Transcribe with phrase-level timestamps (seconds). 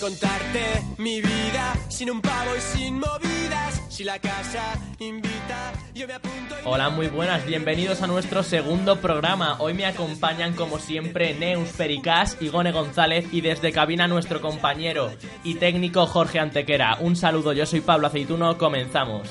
[0.00, 0.62] Voy a contarte
[0.98, 3.82] mi vida sin un pavo y sin movidas.
[3.88, 6.54] Si la casa invita, yo me apunto.
[6.54, 9.56] y Hola, muy buenas, bienvenidos a nuestro segundo programa.
[9.58, 15.10] Hoy me acompañan como siempre Neus Pericás y Gone González y desde cabina nuestro compañero
[15.42, 16.96] y técnico Jorge Antequera.
[17.00, 19.28] Un saludo, yo soy Pablo Aceituno, comenzamos.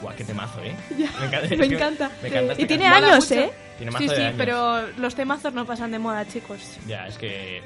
[0.00, 0.74] Guau, qué temazo, ¿eh?
[0.98, 1.56] Me encanta.
[1.56, 2.10] Me encanta.
[2.22, 3.12] Me encanta Y tiene canción.
[3.12, 3.30] años.
[3.30, 3.52] ¿eh?
[3.78, 4.34] Tiene mazo Sí, de sí, años.
[4.38, 6.58] pero los temazos no pasan de moda, chicos.
[6.88, 7.62] Ya, es que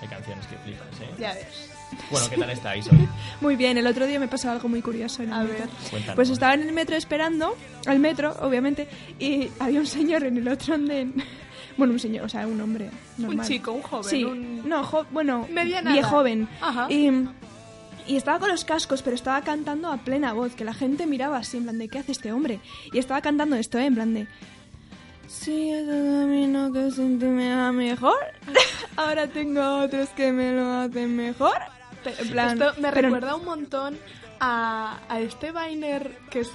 [0.00, 1.10] hay canciones que flipas, ¿eh?
[1.18, 1.70] Ya ves.
[2.10, 3.08] Bueno, ¿qué tal estáis hoy?
[3.40, 5.58] Muy bien, el otro día me pasó algo muy curioso en el A metro.
[5.58, 5.68] ver.
[5.90, 6.16] Cuéntanos.
[6.16, 8.88] Pues estaba en el metro esperando, al metro, obviamente,
[9.18, 11.14] y había un señor en el otro andén.
[11.78, 12.88] Bueno, un señor, o sea, un hombre
[13.18, 13.40] normal.
[13.40, 14.04] Un chico, un joven.
[14.10, 16.08] Sí, un- no, jo- bueno, edad.
[16.08, 16.48] joven.
[16.62, 16.86] Ajá.
[16.90, 17.10] Y,
[18.06, 21.36] y estaba con los cascos, pero estaba cantando a plena voz, que la gente miraba
[21.36, 22.60] así, en plan de, ¿qué hace este hombre?
[22.94, 23.84] Y estaba cantando esto, ¿eh?
[23.84, 24.26] En plan de...
[25.28, 28.18] Si es el camino que siempre me va mejor,
[28.96, 31.56] ahora tengo otros que me lo hacen mejor.
[32.04, 33.98] Pero, En plan, Esto me pero- recuerda un montón
[34.40, 36.50] a, a este Vainer que es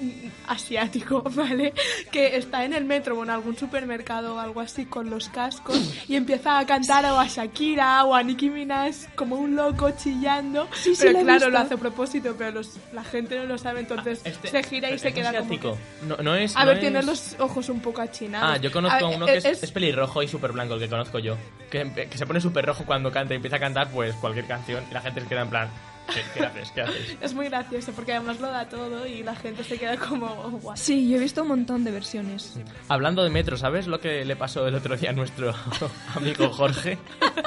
[0.46, 1.72] asiático, ¿vale?
[2.10, 5.78] Que está en el metro o en algún supermercado o algo así con los cascos
[6.08, 10.68] y empieza a cantar o a Shakira o a Nicki Minaj como un loco chillando.
[10.74, 13.58] Sí, sí, pero lo claro, lo hace a propósito, pero los- la gente no lo
[13.58, 15.38] sabe, entonces Este- se gira y se ¿es queda como...
[15.44, 15.72] asiático?
[16.00, 16.56] que- No, no es...
[16.56, 18.50] A no ver, es- tiene los ojos un poco achinados.
[18.50, 20.80] Ah, yo conozco A- a uno que es, es- es pelirrojo y súper blanco, el
[20.80, 21.36] que conozco yo.
[21.70, 24.84] Que, que se pone súper rojo cuando canta y empieza a cantar pues cualquier canción
[24.90, 25.68] y la gente se queda en plan,
[26.14, 26.70] ¿qué, qué haces?
[26.72, 27.16] ¿Qué haces?
[27.20, 30.28] Es muy gracioso porque además lo da todo y la gente se queda como
[30.62, 30.76] guau.
[30.76, 32.54] Sí, yo he visto un montón de versiones.
[32.88, 35.54] Hablando de metro, ¿sabes lo que le pasó el otro día a nuestro
[36.14, 36.98] amigo Jorge?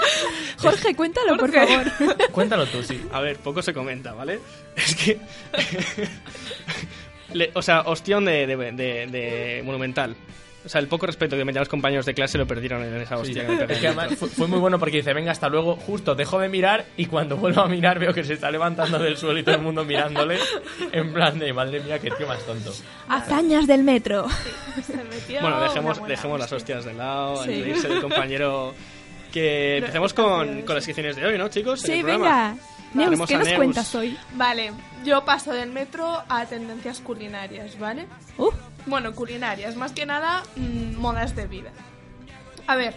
[0.57, 1.83] Jorge, cuéntalo, por favor.
[2.31, 3.01] Cuéntalo tú, sí.
[3.11, 4.39] A ver, poco se comenta, ¿vale?
[4.75, 5.19] Es que.
[7.33, 10.15] Le- o sea, ostión de, de, de- de monumental.
[10.65, 13.15] O sea, el poco respeto que me los compañeros de clase lo perdieron en esa
[13.17, 13.45] Sí, hostia.
[13.45, 15.75] que me pegué es que además fue, fue muy bueno porque dice, venga, hasta luego,
[15.75, 19.17] justo dejo de mirar y cuando vuelvo a mirar veo que se está levantando del
[19.17, 20.39] suelo y todo el mundo mirándole
[20.91, 22.73] en plan de, madre mía, qué tío más tonto.
[23.09, 24.25] Hazañas del metro.
[24.85, 26.77] Se metió Bueno, dejemos, dejemos las hostia.
[26.77, 27.61] hostias de lado, Sí.
[27.61, 28.73] del compañero.
[29.31, 31.81] Que empecemos con, con las secciones de hoy, ¿no, chicos?
[31.85, 32.55] En Sí, el venga.
[32.93, 33.57] Neus, ¿qué nos Neus.
[33.57, 34.15] cuentas hoy?
[34.35, 34.71] Vale,
[35.03, 38.05] yo paso del metro a tendencias culinarias, ¿vale?
[38.37, 38.51] Uh,
[38.85, 41.71] Bueno, culinarias, más que nada mm, modas de vida.
[42.67, 42.93] A ver,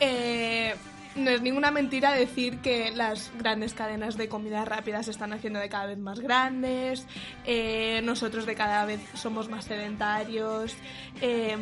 [0.00, 0.74] eh,
[1.16, 5.58] no es ninguna mentira decir que las grandes cadenas de comida rápida se están haciendo
[5.58, 7.04] de cada vez más grandes,
[7.44, 10.74] eh, nosotros de cada vez somos más sedentarios,
[11.20, 11.56] eh,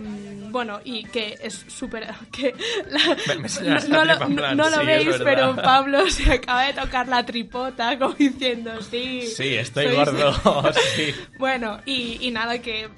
[0.50, 2.06] bueno, y que es súper...
[2.32, 2.54] que
[2.90, 5.56] la- Me- me señalas no, lo, tripa, en plan, no lo sí, es veis, pero
[5.56, 9.22] Pablo se acaba de tocar la tripota como diciendo, sí.
[9.22, 11.14] Sí, estoy gordo, sí.
[11.38, 12.88] bueno, y, y nada, que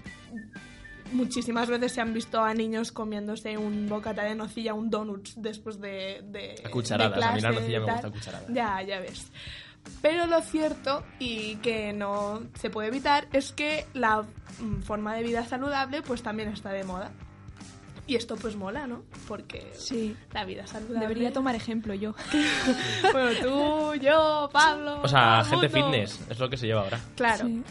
[1.12, 5.81] muchísimas veces se han visto a niños comiéndose un bocata de nocilla, un donut después
[5.81, 8.48] de, de A cucharadas, de a mí la nocilla me gusta a cucharadas.
[8.48, 9.31] Ya, ya ves.
[10.03, 15.22] Pero lo cierto y que no se puede evitar es que la mm, forma de
[15.22, 17.10] vida saludable pues también está de moda.
[18.06, 19.04] Y esto pues mola, ¿no?
[19.28, 20.16] Porque sí.
[20.32, 21.00] la vida saludable...
[21.00, 22.15] Debería tomar ejemplo yo.
[23.12, 25.00] Bueno, tú, yo, Pablo...
[25.03, 25.92] O sea, gente mundo.
[25.92, 26.98] fitness, es lo que se lleva ahora.
[27.15, 27.47] Claro.
[27.47, 27.62] Sí.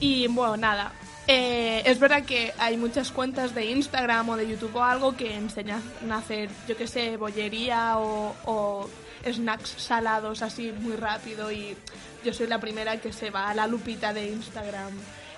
[0.00, 0.92] Y bueno, nada.
[1.30, 5.34] Eh, es verdad que hay muchas cuentas de Instagram o de YouTube o algo que
[5.34, 8.88] enseñan a hacer, yo qué sé, bollería o, o
[9.30, 11.76] snacks salados así muy rápido y
[12.24, 14.92] yo soy la primera que se va a la lupita de Instagram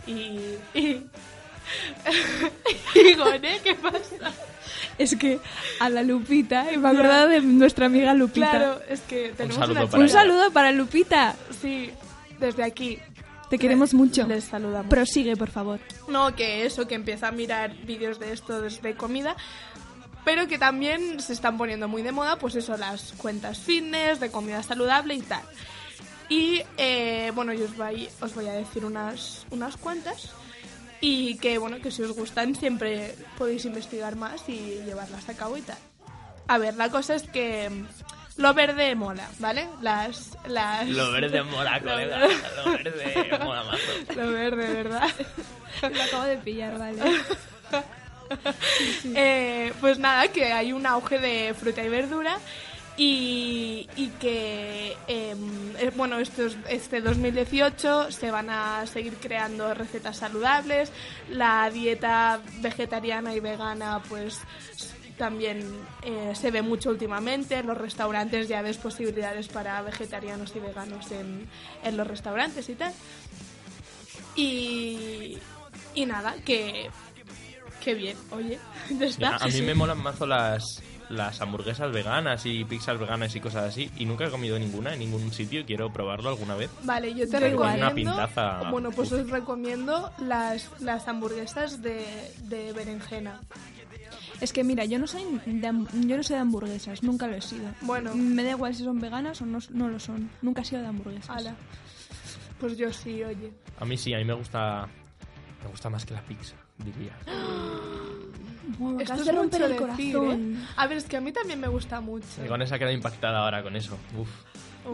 [0.07, 0.39] y...
[0.75, 1.07] y
[2.95, 4.33] y Goné, ¿qué pasa?
[4.99, 5.39] Es que
[5.79, 8.51] a la Lupita, y me he acordado de nuestra amiga Lupita.
[8.51, 11.37] Claro, es que tenemos saludo una para Un saludo para Lupita.
[11.61, 11.91] Sí,
[12.39, 12.99] desde aquí.
[13.51, 14.27] Te queremos mucho.
[14.29, 14.89] Les saludamos.
[14.89, 15.81] Prosigue, por favor.
[16.07, 19.37] No, que eso, que empieza a mirar vídeos de esto desde comida.
[20.25, 24.31] Pero que también se están poniendo muy de moda, pues eso, las cuentas fitness, de
[24.31, 25.43] comida saludable y tal.
[26.29, 30.31] Y eh, bueno, yo os voy, os voy a decir unas, unas cuantas.
[31.01, 35.57] Y que bueno, que si os gustan siempre podéis investigar más y llevarlas a cabo
[35.57, 35.79] y tal.
[36.47, 37.69] A ver, la cosa es que
[38.41, 39.69] lo verde mola, ¿vale?
[39.83, 40.89] Las, las...
[40.89, 42.21] Lo verde mola, colega.
[42.65, 43.93] Lo verde mola mazo.
[44.17, 45.09] Lo verde, ¿verdad?
[45.83, 47.01] Lo acabo de pillar, vale.
[49.17, 52.39] Eh, pues nada, que hay un auge de fruta y verdura
[52.97, 60.19] Y, y que, em, eh, bueno, estos, este 2018 se van a seguir creando recetas
[60.19, 60.93] saludables.
[61.29, 64.39] La dieta vegetariana y vegana, pues
[65.21, 65.63] también
[66.03, 67.59] eh, se ve mucho últimamente.
[67.59, 71.47] En los restaurantes ya ves posibilidades para vegetarianos y veganos en,
[71.85, 72.95] en los restaurantes y tal.
[74.35, 75.37] Y,
[75.95, 76.89] y nada, que,
[77.85, 78.59] que bien, oye,
[78.99, 79.37] ya está.
[79.37, 83.91] A, mí me molan mazo las, las hamburguesas veganas y pizzas veganas y cosas así.
[83.99, 85.67] Y nunca he comido ninguna en ningún sitio.
[85.67, 86.71] Quiero probarlo alguna vez.
[86.85, 88.13] Vale, yo te Pero con una recomiendo.
[88.13, 88.71] pintaza.
[88.71, 92.07] Bueno, pues os recomiendo las, las hamburguesas de,
[92.45, 93.39] de berenjena.
[94.41, 97.41] Es que mira, yo no soy de, yo no soy de hamburguesas, nunca lo he
[97.43, 97.65] sido.
[97.83, 98.15] Bueno.
[98.15, 100.31] me da igual si son veganas o no, no lo son.
[100.43, 101.31] Nunca he sido de hamburguesas.
[101.31, 101.55] Ala.
[102.59, 103.53] Pues yo sí, oye.
[103.79, 104.87] A mí sí, a mí me gusta.
[105.63, 107.17] Me gusta más que la pizza, diría.
[108.79, 110.55] Me Esto acabas es de romper mucho el decir, corazón.
[110.57, 110.65] ¿eh?
[110.77, 112.27] A ver, es que a mí también me gusta mucho.
[112.45, 113.99] Y con esa queda impactada ahora con eso.
[114.17, 114.29] Uf.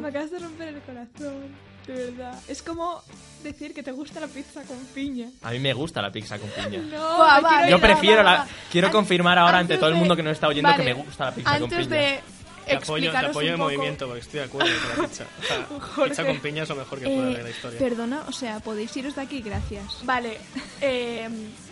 [0.00, 1.44] Me acabas de romper el corazón,
[1.86, 2.38] de verdad.
[2.48, 3.02] Es como
[3.42, 5.28] decir que te gusta la pizza con piña.
[5.42, 6.80] A mí me gusta la pizza con piña.
[6.82, 8.48] No, Va, va, quiero Yo prefiero va, la.
[8.70, 11.26] Quiero confirmar ahora ante todo el mundo que nos está oyendo Vale, que me gusta
[11.26, 11.96] la pizza con Antes piña.
[12.00, 12.20] de
[12.66, 13.64] Te apoyo, te apoyo poco...
[13.64, 15.24] movimiento porque estoy de acuerdo con la pizza.
[15.38, 16.10] O sea, Jorge.
[16.10, 17.78] pizza con piña es lo mejor que puede haber en la Eh, historia.
[17.78, 19.98] perdona, o sea, podéis iros de aquí, gracias.
[20.04, 20.38] Vale,
[20.80, 21.28] eh,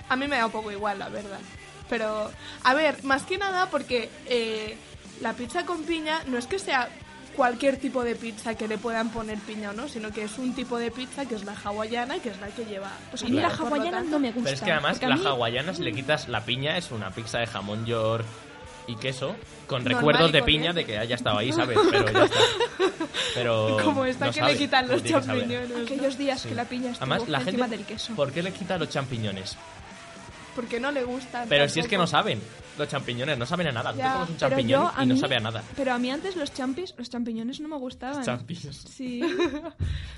[0.08, 1.40] a mí me da un poco igual, la verdad.
[1.90, 2.30] Pero,
[2.62, 4.76] a ver, más que nada porque eh,
[5.20, 6.88] la pizza con piña no es que sea
[7.36, 10.54] cualquier tipo de pizza que le puedan poner piña o no, sino que es un
[10.54, 12.90] tipo de pizza que es la hawaiana, que es la que lleva...
[13.10, 14.44] Pues a mí la hawaiana no me gusta.
[14.44, 17.38] Pero es que además la mí- hawaiana, si le quitas la piña, es una pizza
[17.38, 18.24] de jamón york
[18.86, 19.34] y queso,
[19.66, 21.78] con Normal recuerdos de piña de que haya estado ahí, ¿sabes?
[21.90, 22.38] Pero ya está.
[23.34, 23.78] Pero.
[23.84, 25.70] Como esta no que sabe, le quitan los champiñones.
[25.70, 25.82] ¿no?
[25.84, 27.76] Aquellos días que la piña estuvo Además, la encima gente.
[27.78, 28.14] del queso.
[28.14, 29.56] ¿Por qué le quita los champiñones?
[30.54, 31.48] Porque no le gustan.
[31.48, 32.40] Pero si es que no saben.
[32.78, 33.92] Los champiñones no saben a nada.
[33.92, 35.62] Tú Ya, comes un Pero champiñón yo, y no mí- sabe a nada.
[35.76, 38.24] Pero a mí antes los champis, los champiñones no me gustaban.
[38.24, 38.76] Champiñones.
[38.76, 39.22] Sí.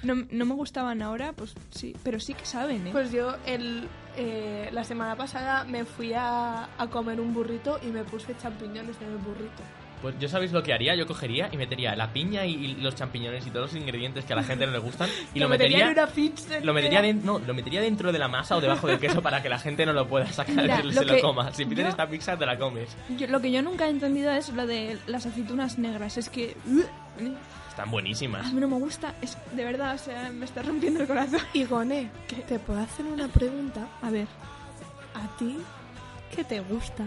[0.02, 1.94] No, no me gustaban ahora, pues sí.
[2.02, 2.90] Pero sí que saben, ¿eh?
[2.92, 7.86] Pues yo el, eh, la semana pasada me fui a, a comer un burrito y
[7.88, 9.62] me puse champiñones en el burrito.
[10.02, 12.94] Pues yo sabéis lo que haría, yo cogería y metería la piña y, y los
[12.94, 15.86] champiñones y todos los ingredientes que a la gente no le gustan y lo, metería
[15.86, 16.60] en una pizza.
[16.60, 17.16] lo metería, entera.
[17.18, 19.58] den- no, lo metería dentro de la masa o debajo del queso para que la
[19.58, 21.52] gente no lo pueda sacar Mira, y lo se lo coma.
[21.52, 22.94] Si pides yo- esta pizza te la comes.
[23.16, 26.16] Yo- lo que yo nunca he entendido es lo de las aceitunas negras.
[26.18, 26.54] Es que...
[27.70, 28.46] Están buenísimas.
[28.46, 29.14] A mí no me gusta.
[29.22, 31.40] Es de verdad, o sea, me está rompiendo el corazón.
[31.54, 32.10] Igone,
[32.48, 33.86] ¿te puedo hacer una pregunta?
[34.02, 34.26] A ver.
[35.14, 35.56] ¿A ti
[36.34, 37.04] qué te gusta?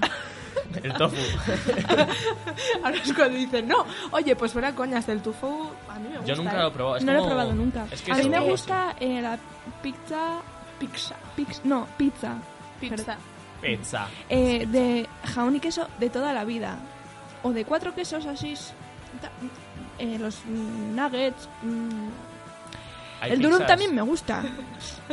[0.84, 1.16] El tofu.
[2.84, 6.26] Ahora es cuando dicen, no, oye, pues fuera coñas, el tofu a mí me gusta.
[6.26, 6.98] Yo nunca lo he probado.
[6.98, 7.88] es no lo he probado nunca.
[7.92, 9.38] Es que a mí me gusta eh, la
[9.82, 10.42] pizza...
[10.80, 11.16] Pizza.
[11.36, 12.38] Pix, no, pizza.
[12.80, 13.18] Pizza.
[13.62, 14.08] Pizza.
[14.30, 16.78] Eh, de jamón y queso de toda la vida.
[17.44, 18.54] O de cuatro quesos así.
[19.98, 21.50] eh, los nuggets.
[21.64, 22.29] mm.
[23.22, 24.44] Hay el durum también me gusta.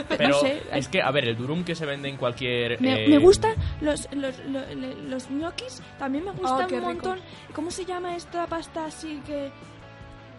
[0.08, 0.62] Pero no sé.
[0.72, 2.80] es que, a ver, el durum que se vende en cualquier...
[2.80, 4.64] Me, eh, me gustan los, los, los,
[5.08, 5.82] los ñoquis.
[5.98, 6.92] También me gustan qué un rico.
[6.92, 7.20] montón.
[7.52, 9.50] ¿Cómo se llama esta pasta así que,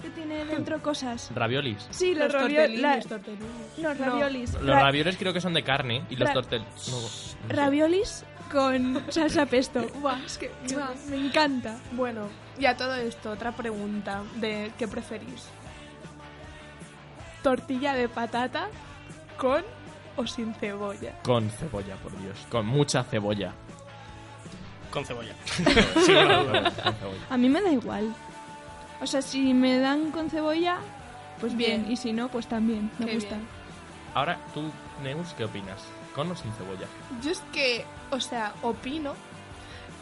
[0.02, 1.30] que tiene dentro cosas?
[1.36, 1.88] Raviolis.
[1.90, 2.82] Sí, los, Los raviolis.
[2.82, 3.48] tortellini, tortellini.
[3.80, 4.54] No, raviolis.
[4.54, 6.62] Los Ra- raviolis creo que son de carne y los tortel...
[6.62, 7.36] no, no sé.
[7.50, 9.86] Raviolis con salsa pesto.
[10.02, 11.78] Buah, es que buah, me encanta.
[11.92, 15.50] Bueno, y a todo esto, otra pregunta de ¿qué preferís?
[17.48, 18.68] ¿Tortilla de patata
[19.38, 19.64] con
[20.18, 21.14] o sin cebolla?
[21.24, 22.38] Con cebolla, por Dios.
[22.50, 23.54] Con mucha cebolla.
[24.92, 25.34] Con cebolla.
[25.94, 26.74] Con cebolla.
[27.30, 28.14] A mí me da igual.
[29.00, 30.80] O sea, si me dan con cebolla,
[31.40, 31.84] pues bien.
[31.84, 31.92] Bien.
[31.94, 32.92] Y si no, pues también.
[33.00, 33.36] Me Qué gusta.
[33.38, 33.48] bien.
[34.14, 34.70] Ahora, tú,
[35.02, 35.82] Neus, ¿qué opinas?
[36.14, 36.88] ¿Con o sin cebolla?
[37.24, 39.14] Yo es que, o sea, opino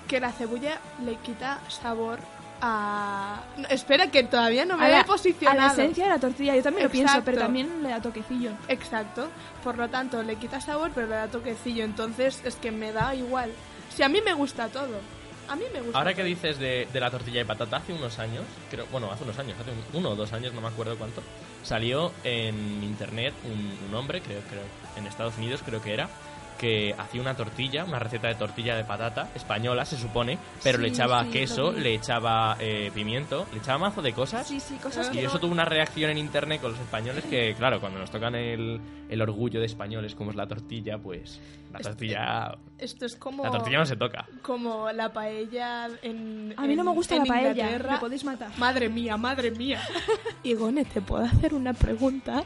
[0.08, 2.18] que la cebolla le quita sabor
[2.68, 3.44] a...
[3.58, 5.60] No, espera, que todavía no me a, he la, a posicionado.
[5.60, 8.52] la esencia de la tortilla, yo también lo pienso, pero también le da toquecillo.
[8.68, 9.28] Exacto.
[9.64, 11.84] Por lo tanto, le quita sabor, pero le da toquecillo.
[11.84, 13.52] Entonces, es que me da igual.
[13.96, 15.00] Si a mí me gusta todo.
[15.48, 16.28] A mí me gusta Ahora que todo.
[16.28, 19.56] dices de, de la tortilla de patata, hace unos años, creo, bueno, hace unos años,
[19.62, 21.22] hace un- uno o dos años, no me acuerdo cuánto,
[21.62, 24.64] salió en internet un, un hombre, creo, creo,
[24.98, 26.10] en Estados Unidos creo que era,
[26.58, 30.88] que hacía una tortilla, una receta de tortilla de patata, española se supone, pero le
[30.90, 34.48] echaba sí, queso, le echaba eh, pimiento, le echaba mazo de cosas.
[34.48, 37.24] Sí, sí, cosas que Y eso no- tuvo una reacción en internet con los españoles
[37.26, 41.40] que, claro, cuando nos tocan el, el orgullo de españoles como es la tortilla, pues
[41.74, 43.44] la tortilla, Esto es como...
[43.44, 44.26] la tortilla no se toca.
[44.42, 46.54] Como la paella en.
[46.58, 47.92] A mí no me gusta la paella, Inglaterra.
[47.94, 48.50] me podéis matar.
[48.58, 49.82] Madre mía, madre mía.
[50.44, 52.44] Igone, ¿te puedo hacer una pregunta?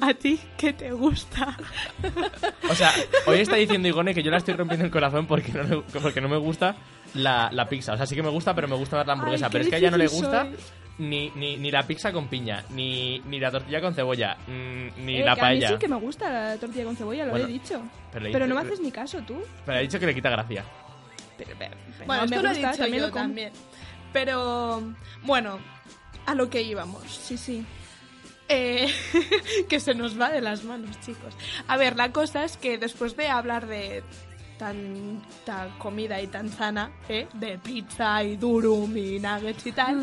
[0.00, 1.56] ¿A ti qué te gusta?
[2.70, 2.92] O sea,
[3.26, 6.20] hoy está diciendo Igone que yo la estoy rompiendo el corazón porque no, le- porque
[6.20, 6.76] no me gusta
[7.14, 7.94] la, la pizza.
[7.94, 9.46] O sea, sí que me gusta, pero me gusta más la hamburguesa.
[9.46, 10.56] Ay, pero es que a ella no le gusta soy.
[10.98, 15.16] Ni, ni, ni la pizza con piña, ni, ni la tortilla con cebolla, mm, ni
[15.20, 15.68] Eh, la que a mí paella.
[15.68, 17.82] sí que me gusta la tortilla con cebolla, lo Bueno, he dicho.
[18.12, 19.42] pero Pero, le- no me haces ni caso tú.
[19.66, 20.64] Pero he dicho que le quita gracia.
[21.38, 23.24] Pero, pero- pero Bueno, no me esto lo he gusta, dicho también yo lo como.
[23.24, 23.52] también.
[24.12, 24.82] Pero,
[25.22, 25.58] bueno,
[26.26, 27.02] a lo que íbamos.
[27.10, 27.64] Sí, sí.
[28.48, 28.86] Eh,
[29.68, 31.34] que se nos va de las manos, chicos.
[31.68, 34.02] A ver, la cosa es que después de hablar de
[34.58, 37.26] tanta comida y tan sana, ¿eh?
[37.34, 40.02] de pizza y durum y nuggets y tal,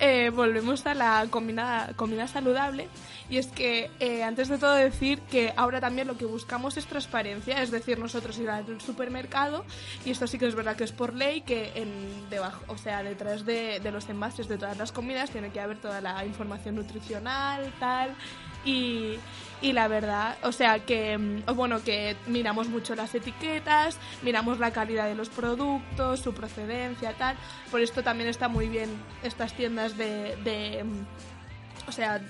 [0.00, 2.88] eh, volvemos a la comida, comida saludable.
[3.30, 6.86] Y es que, eh, antes de todo, decir que ahora también lo que buscamos es
[6.86, 9.64] transparencia, es decir, nosotros ir al supermercado,
[10.04, 13.02] y esto sí que es verdad que es por ley, que en debajo, o sea,
[13.02, 16.74] detrás de, de los envases de todas las comidas tiene que haber toda la información
[16.74, 18.14] nutricional, tal,
[18.64, 19.16] y,
[19.60, 24.72] y la verdad, o sea, que, mm, bueno, que miramos mucho las etiquetas, miramos la
[24.72, 27.36] calidad de los productos, su procedencia, tal,
[27.70, 28.90] por esto también está muy bien
[29.22, 32.20] estas tiendas de, de mm, o sea,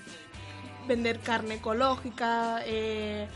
[0.86, 3.26] vender carne ecológica, eh,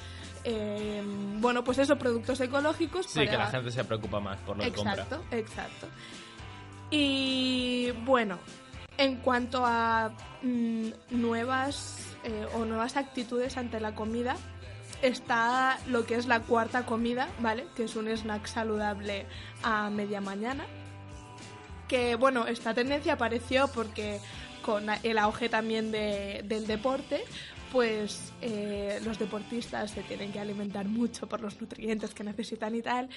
[0.45, 1.03] eh,
[1.39, 3.07] bueno, pues eso, productos ecológicos.
[3.07, 4.93] Sí, para- que la gente se preocupa más por lo que compra.
[4.95, 5.87] Exacto, exacto.
[6.91, 8.39] Y bueno,
[8.97, 10.11] en cuanto a
[10.43, 14.37] mm, nuevas eh, o nuevas actitudes ante la comida,
[15.03, 17.67] está lo que es la cuarta comida, ¿vale?
[17.77, 19.27] Que es un snack saludable
[19.63, 20.65] a media mañana.
[21.87, 24.21] Que bueno, esta tendencia apareció porque
[24.63, 27.25] con el auge también de- del deporte,
[27.73, 32.83] pues eh, los deportistas se tienen que alimentar mucho por los nutrientes que necesitan y
[32.83, 33.09] tal.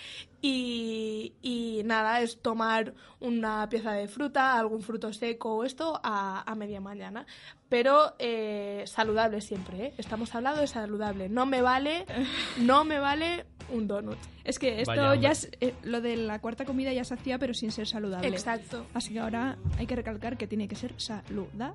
[0.42, 6.44] Y, y nada, es tomar una pieza de fruta, algún fruto seco o esto a,
[6.50, 7.26] a media mañana.
[7.70, 9.94] Pero eh, saludable siempre, ¿eh?
[9.98, 11.30] Estamos hablando de saludable.
[11.30, 12.06] No me vale,
[12.60, 14.18] no me vale un donut.
[14.44, 17.38] Es que esto Vaya, ya es, eh, lo de la cuarta comida ya se hacía,
[17.40, 18.28] pero sin ser saludable.
[18.28, 18.86] Exacto.
[18.94, 21.74] Así que ahora hay que recalcar que tiene que ser saludable.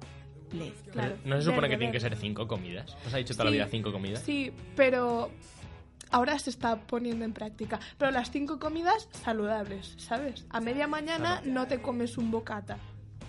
[0.92, 1.16] Claro.
[1.24, 2.96] ¿No se supone que tienen que ser cinco comidas?
[3.06, 4.22] ¿Os ha dicho toda la Sí, vida cinco comidas?
[4.22, 5.30] Sí, pero
[6.10, 7.80] ahora se está poniendo en práctica.
[7.98, 10.46] Pero las cinco comidas saludables, ¿sabes?
[10.50, 12.78] A media mañana no te comes un bocata.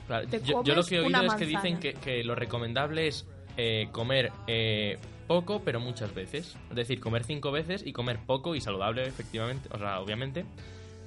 [0.08, 2.36] Claro, te yo, yo lo comes que he oído es que dicen que, que lo
[2.36, 3.26] recomendable es
[3.58, 4.98] eh, comer eh,
[5.28, 6.56] poco, pero muchas veces.
[6.70, 9.70] Es decir, comer cinco veces y comer poco y saludable, efectivamente.
[9.74, 10.46] O sea, obviamente.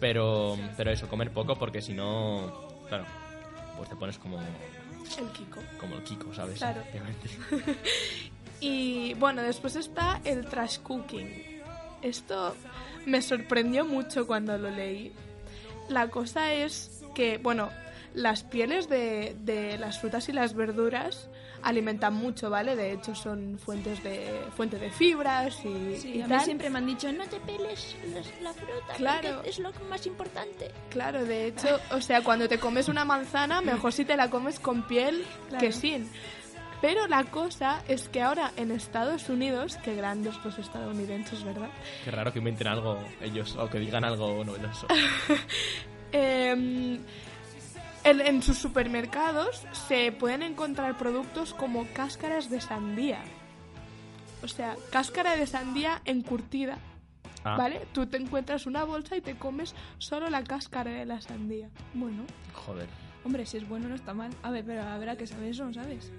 [0.00, 3.04] Pero, pero eso, comer poco porque si no, claro,
[3.76, 4.38] pues te pones como,
[5.18, 5.60] El Kiko.
[5.78, 6.58] como el Kiko, ¿sabes?
[6.58, 6.82] Claro.
[8.60, 11.62] Y bueno, después está el trash cooking.
[12.02, 12.54] Esto
[13.06, 15.12] me sorprendió mucho cuando lo leí.
[15.88, 17.70] La cosa es que, bueno,
[18.12, 21.30] las pieles de, de las frutas y las verduras
[21.62, 22.76] alimentan mucho, ¿vale?
[22.76, 26.40] De hecho, son fuentes de, fuente de fibras y, Sí, y a mí tal.
[26.44, 27.96] siempre me han dicho, no te peles
[28.42, 29.28] la fruta, Claro.
[29.36, 30.70] porque es lo más importante.
[30.90, 34.58] Claro, de hecho, o sea, cuando te comes una manzana, mejor si te la comes
[34.60, 35.64] con piel Claro.
[35.64, 36.10] que sin.
[36.80, 41.68] Pero la cosa es que ahora en Estados Unidos, que grandes los estadounidenses, ¿verdad?
[42.04, 44.86] Qué raro que inventen algo ellos o que digan algo novedoso.
[46.12, 46.98] Eh,
[48.04, 53.20] en, en sus supermercados se pueden encontrar productos como cáscaras de sandía.
[54.42, 56.78] O sea, cáscara de sandía encurtida.
[57.44, 57.86] Ah, ¿Vale?
[57.92, 61.68] Tú te encuentras una bolsa y te comes solo la cáscara de la sandía.
[61.94, 62.22] Bueno,
[62.54, 62.86] joder.
[63.24, 64.30] hombre, si es bueno no está mal.
[64.42, 66.12] A ver, pero a ver a qué sabe eso, ¿sabes?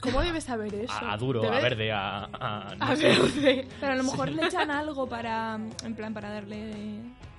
[0.00, 0.92] ¿Cómo debes saber eso?
[0.92, 2.24] A, a duro, Debe- a verde, a...
[2.24, 3.68] a- no A verde.
[3.80, 6.72] Pero a lo mejor le echan algo para, en plan, para darle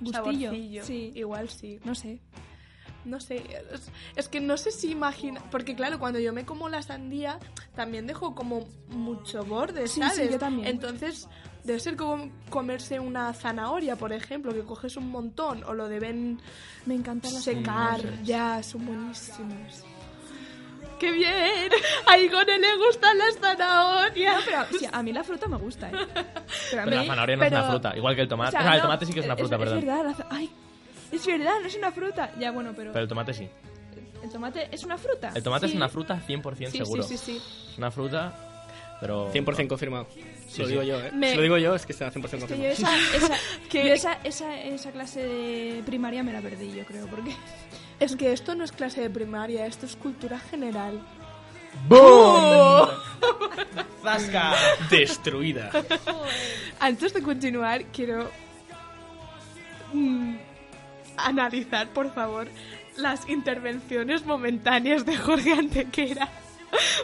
[0.00, 0.12] gustillo.
[0.50, 0.84] Saborcillo.
[0.84, 1.78] Sí, Igual sí.
[1.84, 2.18] no sé.
[3.06, 3.36] No sé,
[3.72, 5.40] es, es que no sé si imagina...
[5.50, 7.38] Porque claro, cuando yo me como la sandía,
[7.76, 10.16] también dejo como mucho borde, Sí, ¿sabes?
[10.16, 10.66] sí, yo también.
[10.66, 11.28] Entonces,
[11.62, 16.40] debe ser como comerse una zanahoria, por ejemplo, que coges un montón, o lo deben
[16.84, 18.00] Me encantan las secar.
[18.00, 18.22] zanahorias.
[18.26, 19.84] Ya, son buenísimos.
[20.98, 21.70] ¡Qué bien!
[22.08, 24.42] A Igone le gustan las zanahorias.
[24.46, 25.92] Pero sí, a mí la fruta me gusta, ¿eh?
[26.70, 28.48] Pero a Pero la mí- zanahoria no es pero- una fruta, igual que el tomate.
[28.48, 29.78] o sea, O sea, el no, tomate sí que es una fruta, es, perdón.
[29.78, 30.50] Es verdad, la ay,
[31.12, 32.32] es verdad, no es una fruta.
[32.38, 33.48] Ya, bueno, pero, Pero el tomate sí.
[34.22, 35.32] el tomate es una fruta.
[35.34, 37.02] El tomate es una fruta 100% Sí, seguro.
[37.02, 37.42] sí, sí, sí.
[37.72, 38.32] Es una fruta,
[39.00, 39.32] pero...
[39.32, 40.06] 100% confirmado.
[40.48, 40.72] Sí, lo sí.
[40.72, 41.10] digo yo, ¿eh?
[41.12, 42.72] Me- Si lo digo yo, es que está 100% Es que yo confirmado.
[42.72, 43.34] esa, esa,
[43.70, 47.34] Que- yo esa, esa, esa clase de primaria me la perdí, yo creo, porque...
[47.98, 51.00] Es que esto no es clase de primaria, esto es cultura general.
[51.88, 52.88] ¡Boom!
[54.02, 54.54] ¡Zasca!
[54.90, 55.70] Destruida.
[56.78, 58.30] Antes de continuar, quiero
[59.94, 60.36] mm,
[61.18, 62.48] analizar, por favor,
[62.96, 66.28] las intervenciones momentáneas de Jorge Antequera.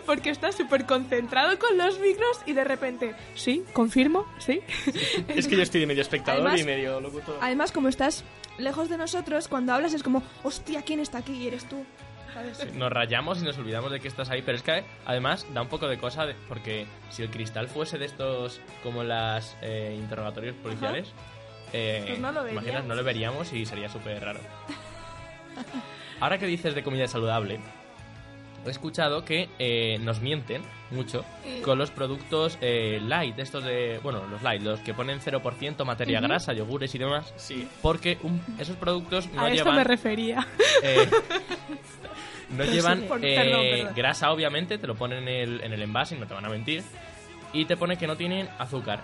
[0.07, 4.61] Porque está súper concentrado con los micros y de repente, sí, confirmo, sí.
[5.29, 7.39] Es que yo estoy de medio espectador Además- y medio locutor.
[7.41, 8.25] Además, como estás
[8.59, 11.33] lejos de nosotros, cuando hablas es como, hostia, ¿quién está aquí?
[11.35, 11.85] Y eres tú.
[12.75, 15.69] Nos rayamos y nos olvidamos de que estás ahí, pero es que además da un
[15.69, 20.57] poco de cosa, de- porque si el cristal fuese de estos como las eh, interrogatorios
[20.57, 21.13] policiales,
[21.73, 24.41] eh, Pues no lo imaginas, no lo veríamos y sería súper raro.
[26.21, 27.59] Ahora que dices de comida saludable,
[28.65, 30.63] he escuchado que eh, nos mienten
[30.93, 31.25] mucho
[31.65, 36.21] con los productos eh, light, estos de, bueno, los light, los que ponen 0% materia
[36.21, 37.67] grasa, yogures y demás, Sí.
[37.81, 39.77] porque un- esos productos no A esto llevan...
[39.79, 40.47] me refería.
[40.83, 41.09] Eh,
[42.51, 43.95] no llevan Por- eh, perdón, perdón.
[43.97, 46.49] grasa, obviamente, te lo ponen en el, en el envase y no te van a
[46.49, 46.83] mentir.
[47.55, 49.01] Y te pone que no tienen azúcar.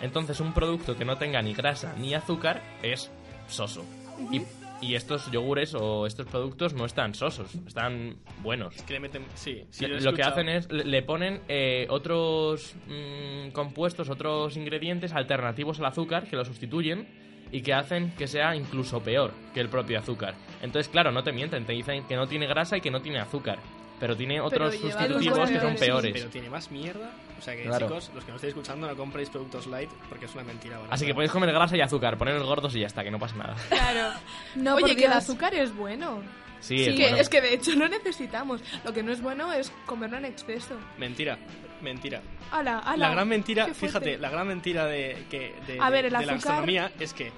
[0.00, 3.10] Entonces, un producto que no tenga ni grasa ni azúcar es
[3.48, 3.84] soso.
[4.32, 4.42] y,
[4.80, 8.74] y estos yogures o estos productos no están sosos, están buenos.
[8.82, 9.24] Que le meten...
[9.34, 15.12] Sí, sí, lo, que hacen es, le le ponen eh, otros mm, compuestos, otros ingredientes
[15.12, 17.06] alternativos al azúcar que lo sustituyen
[17.52, 20.34] y que hacen que sea incluso peor que el propio azúcar.
[20.62, 23.18] Entonces, claro, no te mienten, te dicen que no tiene grasa y que no tiene
[23.18, 23.58] azúcar,
[24.00, 26.12] pero tiene otros lleva sustitutivos que son peores.
[26.12, 27.12] Pero tiene más mierda.
[27.38, 27.86] O sea que, Claro.
[27.86, 30.76] chicos, los que no estáis escuchando, no compréis productos light porque es una mentira.
[30.76, 30.94] barata.
[30.94, 33.36] Así que podéis comer grasa y azúcar, poneros gordos y ya está, que no pasa
[33.36, 33.54] nada.
[33.68, 34.12] Claro.
[34.54, 36.22] No, Oye, que el azúcar es bueno.
[36.60, 37.16] Sí, Sí, es que- bueno.
[37.18, 38.60] es que de hecho lo necesitamos.
[38.84, 40.76] Lo que no es bueno es comerlo en exceso.
[40.98, 41.38] Mentira,
[41.82, 42.22] mentira.
[42.50, 43.08] Ala, ala.
[43.08, 46.18] La gran mentira, fíjate, la gran mentira de, que, de, A ver, el de la
[46.18, 47.30] azúcar- gastronomía es que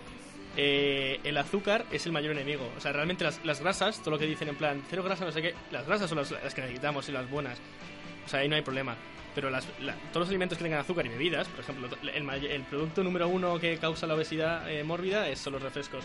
[0.56, 2.70] eh, el azúcar es el mayor enemigo.
[2.76, 5.32] O sea, realmente las, las grasas, todo lo que dicen en plan, cero grasa, no
[5.32, 7.58] sé qué, las grasas son las, las que necesitamos y las buenas.
[8.24, 8.96] O sea, ahí no hay problema.
[9.38, 12.44] Pero las, la- todos los alimentos que tengan azúcar y bebidas, por ejemplo, el, may-
[12.46, 16.02] el producto número uno que causa la obesidad eh, mórbida es, son los refrescos.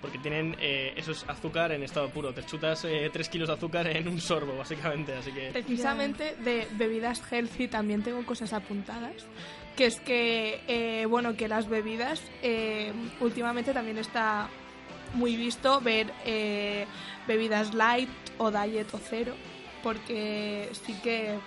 [0.00, 2.34] Porque tienen, eh, eso es azúcar en estado puro.
[2.34, 5.14] Te chutas 3 kilos de azúcar en un sorbo, básicamente.
[5.14, 5.50] Así que...
[5.52, 9.12] Precisamente de bebidas healthy también tengo cosas apuntadas.
[9.76, 14.48] Que es que, eh, bueno, que las bebidas eh, últimamente también está
[15.14, 16.84] muy visto ver eh,
[17.28, 19.34] bebidas light o diet o cero.
[19.84, 21.38] Porque sí que,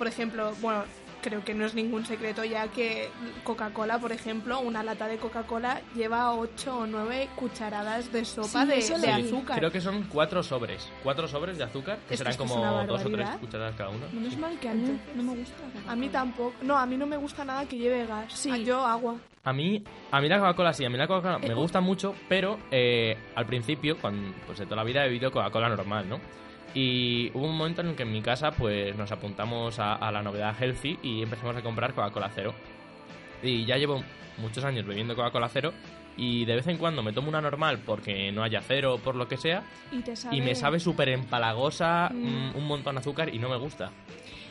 [0.00, 0.84] por ejemplo, bueno,
[1.20, 3.10] creo que no es ningún secreto ya que
[3.44, 8.94] Coca-Cola, por ejemplo, una lata de Coca-Cola lleva 8 o 9 cucharadas de sopa Sí,
[8.94, 9.58] de, azúcar.
[9.58, 10.88] Creo que son cuatro sobres.
[11.02, 13.40] Cuatro sobres de azúcar, que serán como una dos o tres barbaridad.
[13.40, 14.06] cucharadas cada uno.
[14.10, 15.56] Menos mal que a mí no me gusta.
[15.86, 16.54] A mí tampoco.
[16.62, 18.32] No, a mí no me gusta nada que lleve gas.
[18.32, 18.50] Sí.
[18.50, 19.16] Ah, Yo agua.
[19.44, 22.14] A mí, a mí la Coca-Cola sí, a mí la Coca-Cola Eh, me gusta mucho,
[22.30, 26.18] pero eh, al principio, cuando, pues de toda la vida he bebido Coca-Cola normal, ¿no?
[26.74, 30.12] Y hubo un momento en el que en mi casa pues nos apuntamos a, a
[30.12, 32.54] la novedad healthy y empezamos a comprar Coca-Cola cero.
[33.42, 34.02] Y ya llevo
[34.38, 35.72] muchos años bebiendo Coca-Cola cero
[36.16, 39.14] y de vez en cuando me tomo una normal porque no haya cero o por
[39.16, 40.36] lo que sea Y te sabe...
[40.36, 42.56] y me sabe súper empalagosa, Mm.
[42.56, 43.90] un montón de azúcar y no me gusta.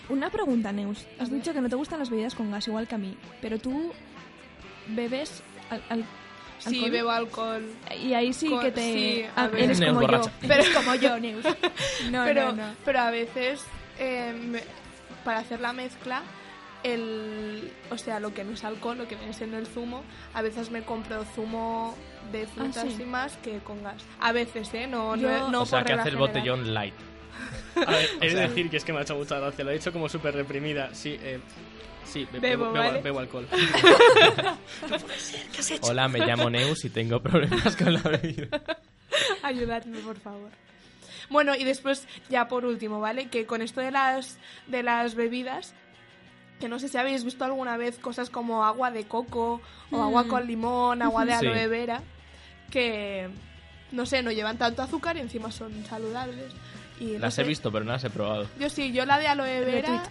[0.10, 1.06] Una pregunta, Neus.
[1.20, 3.16] Has dicho que no te gustan las bebidas con gas, igual que a mí.
[3.42, 3.92] Pero tú
[4.88, 6.06] bebes al, al-
[6.60, 6.92] Sí, alcohol?
[6.92, 7.64] bebo alcohol.
[8.02, 8.82] Y ahí sí Con- que te...
[8.82, 9.64] sí, a ver.
[9.64, 10.08] eres Neus como yo.
[10.18, 10.32] borracha.
[10.42, 11.46] Pero es como yo, Neus.
[12.12, 12.76] No, pero, no, no.
[12.86, 13.62] pero a veces,
[14.00, 14.64] eh, me-
[15.24, 16.22] para hacer la mezcla,
[16.84, 20.02] el, o sea, lo que no es alcohol, lo que viene siendo el zumo,
[20.34, 21.96] a veces me compro zumo
[22.32, 23.04] de frutas Ah, sí.
[23.04, 24.02] y más que con gas.
[24.20, 24.88] A veces, ¿eh?
[24.88, 26.28] No, Yo- no, no o sea, por que hace el general.
[26.34, 26.94] botellón light.
[27.86, 29.64] A ver, sea- decir que es que me ha hecho mucha gracia.
[29.64, 30.94] Lo he hecho como súper reprimida.
[30.94, 31.40] Sí, eh,
[32.06, 33.02] sí, be- Bebo, bebo, ¿vale?
[33.02, 33.48] bebo alcohol.
[35.82, 38.48] Hola, me llamo Neus y tengo problemas con la bebida.
[39.44, 40.50] Ayudadme, por favor.
[41.30, 43.28] Bueno, y después, ya por último, ¿vale?
[43.30, 45.74] Que con esto de las, de las bebidas,
[46.60, 50.28] que no sé si habéis visto alguna vez cosas como agua de coco o agua
[50.28, 51.46] con limón, agua de Sí.
[51.46, 52.02] aloe vera,
[52.72, 53.30] que,
[53.92, 56.52] no sé, no llevan tanto azúcar y encima son saludables.
[57.00, 58.48] Y no Las sé, he visto, pero no las he probado.
[58.60, 59.90] Yo sí, yo la de aloe vera...
[59.90, 60.02] Retweet.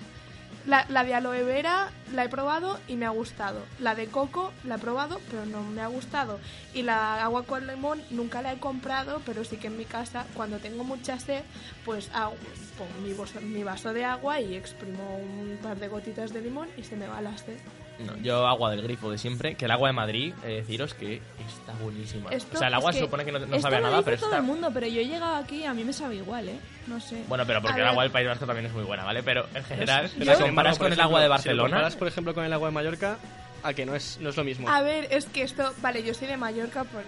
[0.69, 3.65] La, la de aloe vera la he probado y me ha gustado.
[3.81, 6.39] La de coco la he probado, pero no me ha gustado.
[6.75, 10.27] Y la agua con limón nunca la he comprado, pero sí que en mi casa,
[10.35, 11.43] cuando tengo mucha sed,
[11.87, 12.37] pues hago,
[12.77, 16.83] pongo mi, mi vaso de agua y exprimo un par de gotitas de limón y
[16.83, 17.57] se me va la sed.
[17.99, 21.21] No, yo agua del grifo de siempre, que el agua de Madrid, eh, deciros que
[21.47, 22.31] está buenísima.
[22.31, 24.05] Esto o sea, el agua se supone que no, no Esto sabe a nada, dice
[24.05, 24.37] pero todo está...
[24.39, 26.59] el mundo, pero yo he llegado aquí y a mí me sabe igual, ¿eh?
[26.87, 27.25] No sé.
[27.29, 27.89] Bueno, pero porque A el ver.
[27.91, 29.23] agua del País Vasco también es muy buena, ¿vale?
[29.25, 31.69] Pero en general, la comparas con el agua de ejemplo, Si lo Barcelona...
[31.77, 33.19] comparas, por ejemplo, con el agua de Mallorca,
[33.65, 34.69] a que no es, no es lo mismo.
[34.69, 37.03] A ver, es que esto, vale, yo soy de Mallorca, por,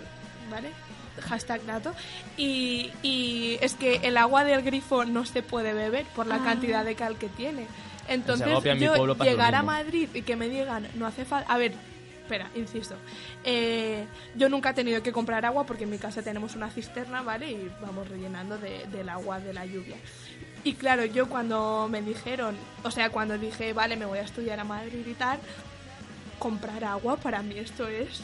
[0.51, 0.71] ¿vale?
[1.29, 1.93] Hashtag dato.
[2.37, 6.45] Y, y es que el agua del grifo no se puede beber por la Ah.
[6.45, 7.67] cantidad de cal que tiene.
[8.15, 8.47] Entonces,
[8.87, 8.95] yo
[9.31, 9.63] llegar a.
[9.63, 11.53] Madrid y que me digan, no hace falta.
[11.53, 11.73] A ver,
[12.23, 12.97] espera, insisto.
[13.45, 14.05] Eh,
[14.37, 17.51] yo nunca he tenido que comprar agua porque en mi casa tenemos una cisterna, ¿vale?
[17.51, 19.97] Y vamos rellenando de- del agua de la lluvia.
[20.63, 24.61] Y claro, yo cuando me dijeron, o sea, cuando dije, vale, me voy a estudiar
[24.61, 25.39] a Madrid y tal,
[26.39, 28.23] comprar agua para mí esto es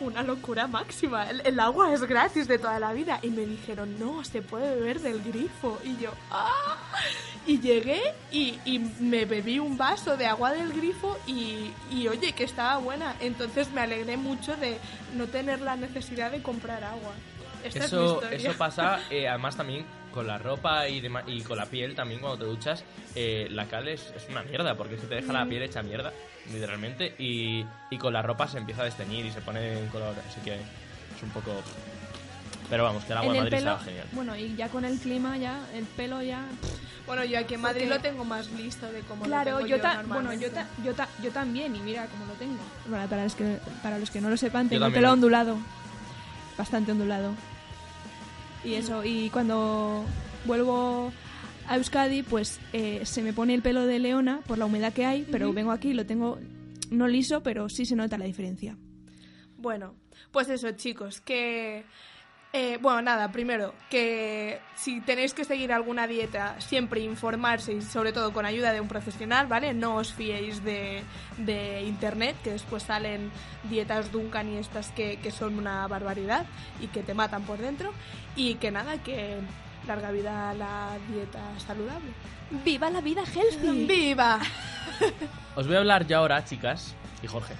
[0.00, 1.28] una locura máxima.
[1.30, 3.18] El, el agua es gratis de toda la vida.
[3.22, 5.78] Y me dijeron, no, se puede beber del grifo.
[5.84, 6.76] Y yo, ¡ah!
[7.46, 12.32] Y llegué y, y me bebí un vaso de agua del grifo y, y oye,
[12.32, 13.14] que estaba buena.
[13.20, 14.78] Entonces me alegré mucho de
[15.16, 17.12] no tener la necesidad de comprar agua.
[17.64, 18.36] Esta es mi Eso, historia.
[18.50, 22.20] eso pasa eh, además también con la ropa y, dema- y con la piel también
[22.20, 22.84] cuando te duchas.
[23.14, 26.12] eh, la cal es, es una mierda porque se te deja la piel hecha mierda,
[26.52, 27.14] literalmente.
[27.18, 30.14] Y, y con la ropa se empieza a desteñir y se pone en color.
[30.28, 31.52] Así que es un poco.
[32.68, 34.06] Pero vamos, que el agua en de Madrid pelo, estaba genial.
[34.12, 36.44] bueno, y ya con el clima, ya, el pelo ya...
[37.04, 39.60] Bueno, yo aquí en Madrid Porque- lo tengo más listo de cómo lo Claro, tengo
[39.62, 42.60] yo, yo, ta- bueno, yo, ta- yo, ta- yo también, y mira cómo lo tengo.
[42.86, 45.58] Bueno, para, los que, para los que no lo sepan, tengo el pelo ondulado.
[46.56, 47.32] Bastante ondulado.
[48.64, 50.04] Y eso, y cuando
[50.44, 51.12] vuelvo
[51.66, 55.06] a Euskadi, pues eh, se me pone el pelo de leona por la humedad que
[55.06, 56.38] hay, pero vengo aquí y lo tengo
[56.90, 58.76] no liso, pero sí se nota la diferencia.
[59.56, 59.94] Bueno,
[60.30, 61.84] pues eso, chicos, que...
[62.52, 68.12] eh, bueno, nada, primero, que si tenéis que seguir alguna dieta, siempre informarse y sobre
[68.12, 69.72] todo con ayuda de un profesional, ¿vale?
[69.72, 71.04] No os fiéis de,
[71.38, 73.30] de internet, que después salen
[73.64, 76.44] dietas Duncan y estas que, que son una barbaridad
[76.80, 77.92] y que te matan por dentro.
[78.34, 79.36] Y que nada, que
[79.86, 82.10] larga vida a la dieta saludable.
[82.64, 83.86] ¡Viva la vida healthy!
[83.86, 84.40] ¡Viva!
[85.54, 87.54] Os voy a hablar ya ahora, chicas, y Jorge,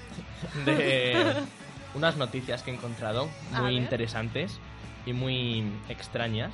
[0.64, 1.32] de
[1.94, 4.58] unas noticias que he encontrado muy interesantes
[5.06, 6.52] y muy extrañas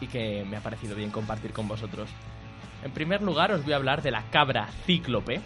[0.00, 2.08] y que me ha parecido bien compartir con vosotros.
[2.84, 5.40] En primer lugar, os voy a hablar de la cabra cíclope,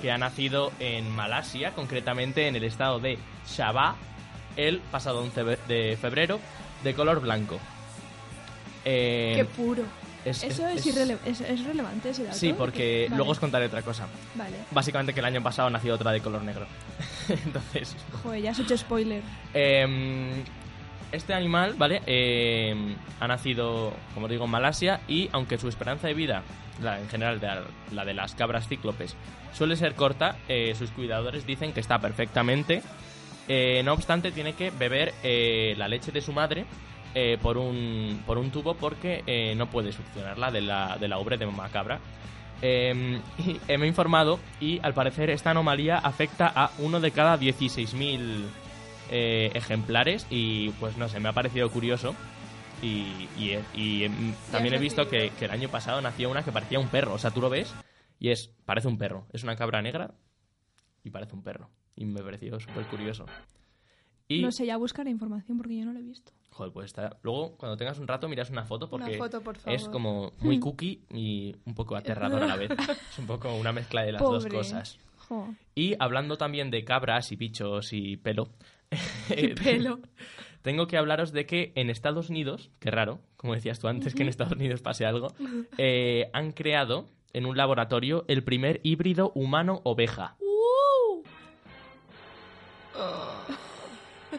[0.00, 3.94] que ha nacido en Malasia, concretamente en el estado de Sabah,
[4.56, 6.40] el pasado 11 de febrero,
[6.82, 7.60] de color blanco.
[8.84, 9.84] Eh, ¡Qué puro!
[10.24, 12.36] Es- Eso es, es- irrele- es, es relevante ese dato.
[12.36, 14.06] Sí, porque Vale, luego os contaré otra cosa.
[14.34, 14.56] Vale.
[14.70, 16.66] Básicamente que el año pasado nació otra de color negro.
[17.28, 19.22] Entonces, Joder, ya has hecho spoiler.
[19.54, 20.44] em,
[21.12, 22.02] este animal, ¿vale?
[22.06, 26.42] Em, ha nacido, como digo, en Malasia y aunque su esperanza de vida,
[26.80, 29.14] la, en general de la, la de las cabras cíclopes,
[29.52, 32.82] suele ser corta, eh, sus cuidadores dicen que está perfectamente.
[33.48, 36.64] Eh, no obstante, tiene que beber eh, la leche de su madre
[37.14, 41.18] eh, por, un, por un tubo porque eh, no puede succionarla de la, de la
[41.18, 42.00] ubre de mamá cabra.
[42.62, 47.10] Eh, y, eh, me he informado y al parecer esta anomalía afecta a uno de
[47.10, 48.44] cada 16.000
[49.10, 52.14] eh, ejemplares y pues no sé, me ha parecido curioso.
[52.80, 56.50] Y, y, y, em, también he visto que, que el año pasado nació una que
[56.50, 57.14] parecía un perro.
[57.14, 57.72] O sea, tú lo ves
[58.18, 59.26] y es parece un perro.
[59.32, 60.14] Es una cabra negra
[61.04, 61.70] y parece un perro.
[61.94, 63.26] Y me pareció súper curioso.
[64.26, 66.32] Y, No sé, ya buscaré información porque yo no lo he visto.
[66.52, 67.16] Joder, pues está...
[67.22, 70.60] Luego, cuando tengas un rato, miras una foto porque Una foto, por es como muy
[70.60, 72.70] cookie y un poco aterrador a la vez.
[73.12, 74.98] Es un poco una mezcla de las dos cosas.
[75.28, 75.54] Jo.
[75.74, 78.48] Y hablando también de cabras y bichos y pelo.
[79.36, 80.00] Y pelo.
[80.62, 84.22] Tengo que hablaros de que en Estados Unidos, qué raro, como decías tú antes, que
[84.22, 85.34] en Estados Unidos pase algo,
[85.76, 90.36] eh, han creado en un laboratorio el primer híbrido humano-oveja.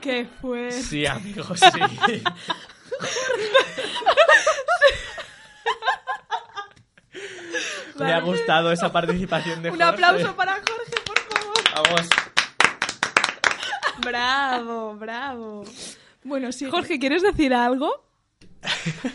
[0.01, 0.71] ¡Qué fue!
[0.71, 1.79] Sí, amigos, sí.
[7.99, 9.91] Me ha gustado esa participación de Un Jorge.
[9.93, 11.53] aplauso para Jorge, por favor.
[11.75, 12.10] Vamos.
[14.03, 15.63] Bravo, bravo.
[16.23, 16.69] Bueno, sí.
[16.69, 18.06] Jorge, ¿quieres decir algo?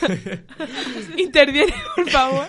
[1.16, 2.48] Interviene, por favor.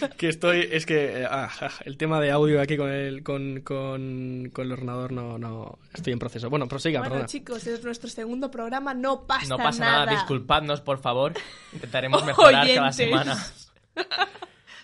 [0.18, 1.50] Que estoy, es que eh, ah,
[1.84, 6.12] el tema de audio aquí con el, con, con, con el ordenador no, no, estoy
[6.12, 6.48] en proceso.
[6.50, 7.28] Bueno, prosiga, Bueno, perdona.
[7.28, 10.04] chicos, es nuestro segundo programa, no pasa No pasa nada.
[10.06, 11.34] nada, disculpadnos, por favor.
[11.72, 13.36] Intentaremos mejorar cada semana.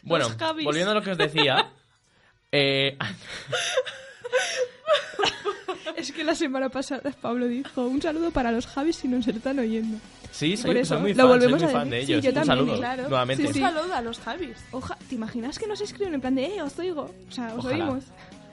[0.04, 0.26] Bueno,
[0.64, 1.70] volviendo a lo que os decía.
[2.50, 2.98] eh,
[5.96, 9.58] Es que la semana pasada Pablo dijo un saludo para los Javis si nos están
[9.58, 9.98] oyendo.
[10.30, 12.16] sí, Por soy, eso, soy muy lo fan, soy volvemos muy a fan de decir.
[12.16, 12.24] ellos.
[12.24, 13.08] Sí, yo Un también, saludo, Claro.
[13.08, 13.46] nuevamente.
[13.46, 14.56] Un saludo a los Javis.
[14.72, 17.10] Oja, ¿te imaginas que nos escriben en plan de, eh, os oigo?
[17.28, 17.84] O sea, os Ojalá.
[17.86, 18.04] oímos.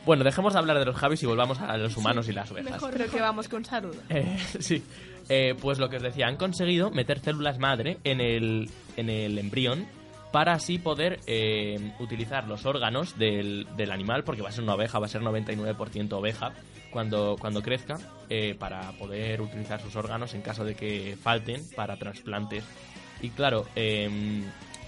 [0.06, 2.72] Bueno, dejemos de hablar de los Javis y volvamos a los humanos y las ovejas.
[2.72, 4.02] Mejor, pero que vamos con saludo.
[4.10, 4.82] Eh, sí.
[5.28, 9.38] Eh, pues lo que os decía, han conseguido meter células madre en el, en el
[9.38, 9.86] embrión
[10.32, 14.76] para así poder eh, utilizar los órganos del, del animal, porque va a ser una
[14.76, 16.54] oveja, va a ser 99% oveja
[16.92, 17.98] cuando, cuando crezca,
[18.30, 22.64] eh, para poder utilizar sus órganos en caso de que falten para trasplantes.
[23.22, 24.44] Y claro, eh,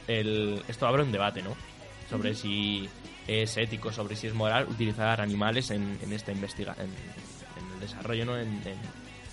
[0.07, 1.55] el, esto abre un debate, ¿no?
[2.09, 2.89] Sobre si
[3.27, 7.79] es ético, sobre si es moral utilizar animales en, en esta investiga en, en el
[7.79, 8.37] desarrollo, ¿no?
[8.37, 8.61] En,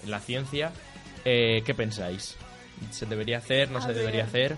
[0.07, 0.71] la ciencia.
[1.25, 2.37] Eh, ¿Qué pensáis?
[2.93, 3.71] ¿Se debería hacer?
[3.71, 3.97] ¿No A se ver.
[3.97, 4.57] debería hacer?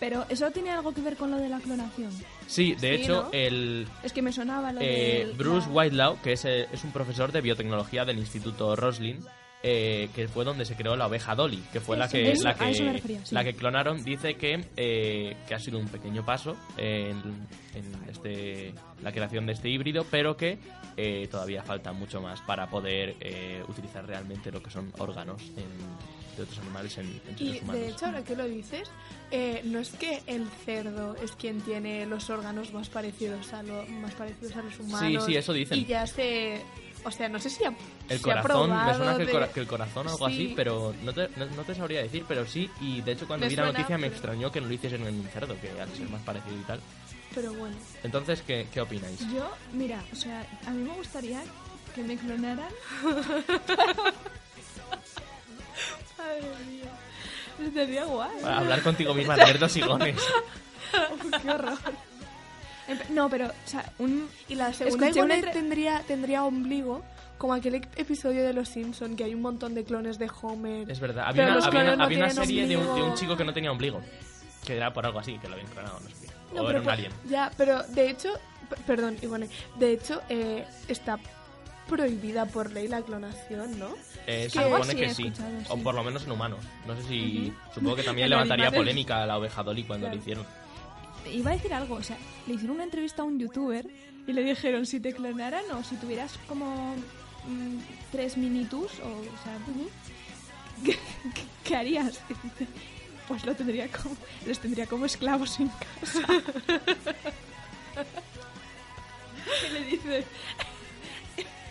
[0.00, 2.10] Pero eso tiene algo que ver con lo de la clonación.
[2.52, 3.28] Sí, de Sí, hecho, ¿no?
[3.32, 5.32] el, Es que me sonaba lo Eh, de...
[5.36, 9.20] Bruce la- Whitelaw, que es, eh, es un profesor de biotecnología del Instituto Roslin,
[9.62, 12.50] eh, que fue donde se creó la oveja Dolly, que fue la que, eso, la,
[12.58, 13.34] a eso me que, refería, sí.
[13.34, 17.16] la que clonaron, dice que, eh, que ha sido un pequeño paso en,
[17.74, 20.58] en este, la creación de este híbrido, pero que
[20.96, 26.21] eh, todavía falta mucho más para poder eh, utilizar realmente lo que son órganos en-
[26.36, 27.74] de otros animales en, en Y humanos.
[27.74, 28.88] de hecho, ahora que lo dices,
[29.30, 33.84] eh, no es que el cerdo es quien tiene los órganos más parecidos a lo,
[33.86, 35.24] más parecidos a los humanos.
[35.26, 35.78] sí, eso dicen.
[35.78, 36.60] Y ya se,
[37.04, 37.74] o sea, no sé si ha,
[38.08, 40.28] El ha corazón, me probado suena que el, de- cora- que el corazón o algo
[40.28, 40.34] Sí.
[40.34, 43.44] así, pero no te, no, no te sabría decir, pero sí, y de hecho cuando
[43.46, 45.56] Me vi la suena, noticia me pero- extrañó que no lo hiciesen en un cerdo,
[45.60, 46.80] que al ser más parecido y tal.
[47.34, 49.18] Pero bueno, Entonces, ¿qué, qué opináis?
[49.32, 51.42] Yo, mira, o sea, a mí me gustaría
[51.94, 52.68] que me clonaran.
[56.22, 57.68] madre mía.
[57.68, 58.30] Estaría guay.
[58.44, 60.16] Hablar contigo misma, tener dos higones.
[61.42, 61.78] Qué horror.
[63.10, 64.28] No, pero, o sea, un...
[64.48, 67.02] Y la segunda Escuché una igual entre- tendría, tendría ombligo,
[67.38, 70.90] como aquel ep- episodio de Los Simpson que hay un montón de clones de Homer.
[70.90, 72.94] Es verdad, había Pero una, los había una- clones no había una serie de un,
[72.94, 74.00] de un chico que no tenía ombligo.
[74.66, 76.32] Que era por algo así, que lo habían clonado, no sé qué.
[76.54, 77.12] No, o pero era un alien.
[77.28, 78.32] Ya, pero de hecho,
[78.86, 81.18] perdón, Ivone, de hecho eh, está
[81.88, 83.88] prohibida por ley la clonación, ¿no?
[84.26, 85.32] Eh, se supone que sí,
[85.68, 86.60] o por lo menos en humanos.
[86.86, 87.52] No sé si.
[87.74, 90.14] Supongo que también levantaría polémica a la oveja Dolly cuando Claro.
[90.16, 90.46] lo hicieron.
[91.32, 93.86] Iba a decir algo, o sea, le hicieron una entrevista a un youtuber
[94.26, 96.94] y le dijeron si te clonaran o si tuvieras como
[97.46, 97.78] mm,
[98.12, 99.56] tres minitus, o, o sea,
[100.84, 100.92] ¿qué,
[101.34, 102.20] qué- qué harías?
[103.28, 106.26] Pues lo tendría como, los tendría como esclavos en casa.
[109.68, 110.24] y le dice,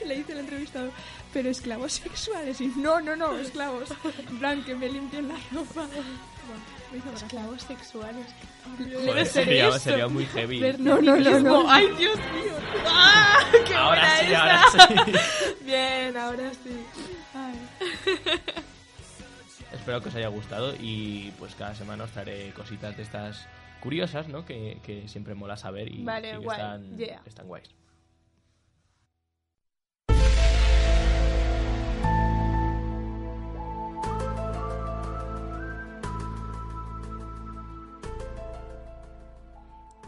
[0.06, 0.92] le dice el entrevistador,
[1.34, 2.60] pero esclavos sexuales.
[2.62, 3.89] Y no, no, no, esclavos.
[4.30, 5.88] En plan, que me limpien la ropa.
[5.88, 7.12] Bueno.
[7.15, 8.26] Esclavos sexuales.
[8.78, 10.60] Joder, sería, sería muy heavy.
[10.60, 11.72] Ver No, no, no, no.
[11.72, 12.54] ¡Ay, Dios mío!
[12.86, 13.39] ¡Ah!
[13.65, 14.84] ¡Qué Ahora buena sí, esa!
[14.84, 15.56] ahora sí.
[15.65, 16.86] Bien, ahora sí.
[17.34, 18.39] Ay.
[19.74, 23.48] Espero que os haya gustado y pues cada semana os traeré cositas de estas
[23.80, 24.46] curiosas, ¿no?
[24.46, 27.22] Que, que siempre mola saber y, Vale, y que guay, están, yeah.
[27.24, 27.70] que están guays.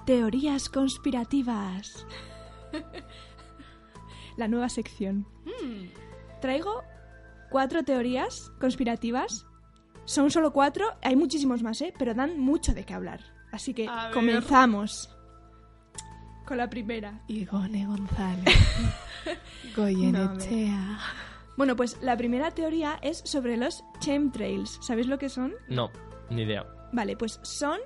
[0.05, 2.05] Teorías conspirativas.
[4.37, 5.25] La nueva sección.
[5.45, 5.87] Hmm.
[6.41, 6.83] Traigo
[7.49, 9.45] cuatro teorías conspirativas.
[10.05, 11.93] Son solo cuatro, hay muchísimos más, ¿eh?
[11.97, 13.21] Pero dan mucho de qué hablar.
[13.51, 14.13] Así que A ver.
[14.13, 15.09] comenzamos.
[16.45, 17.23] Con la primera.
[17.27, 18.53] Igone González.
[19.77, 20.99] Goyenechea.
[21.55, 24.79] Bueno, pues la primera teoría es sobre los chemtrails.
[24.81, 25.53] ¿Sabéis lo que son?
[25.69, 25.89] No,
[26.29, 26.65] ni idea.
[26.91, 27.79] Vale, pues son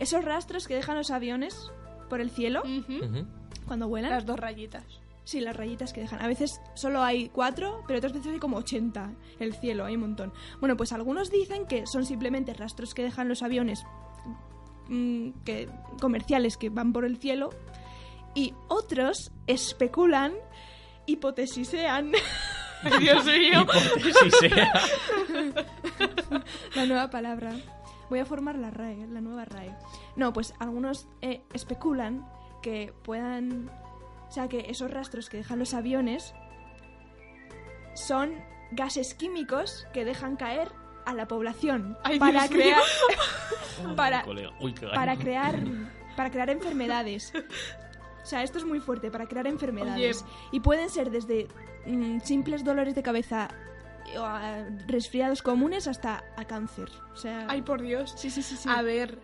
[0.00, 1.70] esos rastros que dejan los aviones
[2.08, 3.26] por el cielo Ujú.
[3.66, 4.10] Cuando vuelan.
[4.10, 4.82] Las dos rayitas.
[5.22, 6.20] Sí, las rayitas que dejan.
[6.20, 9.12] A veces solo hay cuatro, pero otras veces hay como 80.
[9.38, 10.32] El cielo, hay un montón.
[10.58, 13.84] Bueno, pues algunos dicen que son simplemente rastros que dejan los aviones
[14.88, 15.68] mm, que,
[16.00, 17.50] comerciales que van por el cielo.
[18.34, 20.32] Y otros especulan,
[21.06, 22.10] hipotesisean
[22.98, 23.62] Dios mío.
[23.62, 24.34] Hipótesis
[26.74, 27.52] la nueva palabra.
[28.10, 29.74] Voy a formar la RAE, la nueva RAE.
[30.16, 32.28] No, pues algunos eh, especulan
[32.60, 33.70] que puedan...
[34.28, 36.34] O sea, que esos rastros que dejan los aviones
[37.94, 38.34] son
[38.72, 40.70] gases químicos que dejan caer
[41.04, 42.82] a la población Ay, para crear
[43.96, 44.24] para.
[44.60, 45.58] Uy, para crear
[46.16, 47.32] para crear enfermedades.
[48.22, 51.48] O sea, esto es muy fuerte para crear enfermedades y pueden ser desde
[51.86, 53.48] mm, simples dolores de cabeza
[54.18, 56.88] a resfriados comunes hasta a cáncer.
[57.12, 58.12] O sea, Ay, por Dios.
[58.16, 58.68] sí, sí, sí, sí.
[58.68, 59.18] A ver,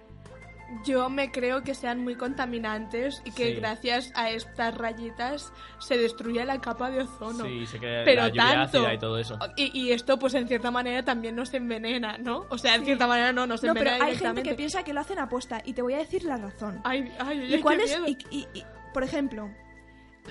[0.84, 3.54] yo me creo que sean muy contaminantes y que Sí.
[3.54, 7.44] gracias a estas rayitas se destruye la capa de ozono.
[7.44, 8.78] Sí, se crea Pero la lluvia tanto.
[8.78, 9.38] ácida y todo eso.
[9.56, 12.46] Y, y esto, pues en cierta manera también nos envenena, ¿no?
[12.50, 14.92] O sea, en cierta manera no nos no, pero envenena hay gente que piensa que
[14.92, 16.80] lo hacen aposta y te voy a decir la razón.
[16.82, 18.00] Ay, ay, ay, ¿Y cuál qué es?
[18.00, 18.08] miedo.
[18.30, 19.48] Y, y- y, por ejemplo,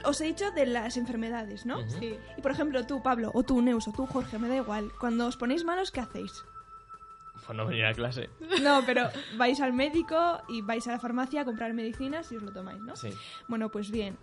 [0.04, 1.88] os he dicho de las enfermedades, ¿no?
[1.90, 2.18] Sí.
[2.38, 4.92] Y por ejemplo, tú, Pablo, o tú, Neus, o tú, Jorge, me da igual.
[5.00, 6.32] Cuando os ponéis malos, ¿qué hacéis?
[7.46, 8.30] Por no venir a clase.
[8.62, 12.44] No, pero vais al médico y vais a la farmacia a comprar medicinas y os
[12.44, 12.96] lo tomáis, ¿no?
[12.96, 13.10] Sí.
[13.48, 14.18] Bueno, pues bien.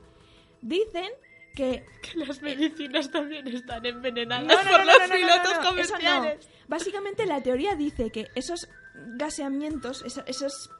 [0.60, 1.08] Dicen
[1.54, 1.84] que...
[2.02, 5.44] Que las medicinas también están envenenadas No, no, por no, los no, no, no, pilotos
[5.44, 5.68] no, no, eso no.
[5.68, 6.48] comerciales.
[6.66, 10.70] Básicamente la teoría dice que esos gaseamientos, eso- esos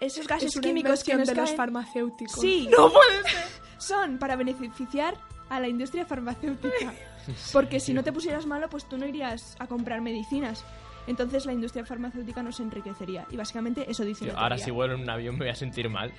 [0.00, 2.40] esos gases es una químicos que nos de los farmacéuticos.
[2.40, 2.68] Sí.
[2.76, 3.61] No puede ser.
[3.82, 5.14] Son para beneficiar
[5.48, 6.94] a la industria farmacéutica.
[7.52, 10.64] Porque si no te pusieras malo, pues tú no irías a comprar medicinas.
[11.06, 13.26] Entonces la industria farmacéutica no se enriquecería.
[13.30, 15.54] Y básicamente eso dice Tío, la ahora si vuelo en un avión me voy a
[15.54, 16.12] sentir mal.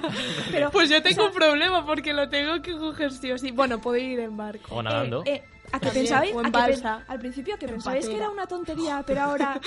[0.50, 3.50] Pero, Pues yo tengo un problema porque lo tengo que coger sí o sí.
[3.50, 4.74] Bueno, puedo ir en barco.
[4.74, 5.22] O nadando.
[5.26, 6.34] Eh, eh, ¿A que También, pensabais?
[6.34, 9.60] o en a que al principio que En pensabais que era una tontería, pero ahora...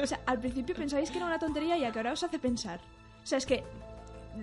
[0.00, 2.38] o sea, al principio pensabais que era una tontería y a que ahora os hace
[2.38, 2.78] pensar.
[3.22, 3.64] O sea, es que...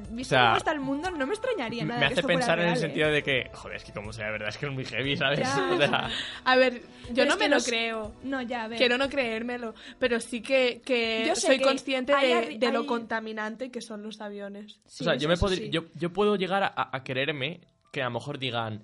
[0.09, 2.21] Visto O sea, cómo está el mundo, no me extrañaría me nada me que hace
[2.21, 2.77] fuera pensar en el ¿eh?
[2.77, 5.17] sentido de que, joder, es que como sea, la verdad es que es muy heavy,
[5.17, 5.39] ¿sabes?
[5.39, 5.69] Ya.
[5.73, 6.09] O sea,
[6.43, 8.15] A ver, yo Pero no me lo no creo.
[8.23, 8.77] No, ya, a ver.
[8.77, 13.71] Quiero no creérmelo, pero sí que, que Yo soy que consciente hay de, lo contaminante
[13.71, 14.79] que son los aviones.
[14.85, 15.69] Sí, o sea, yo, me podría- sí.
[15.69, 18.83] yo, yo puedo llegar a, a quererme que a lo mejor digan...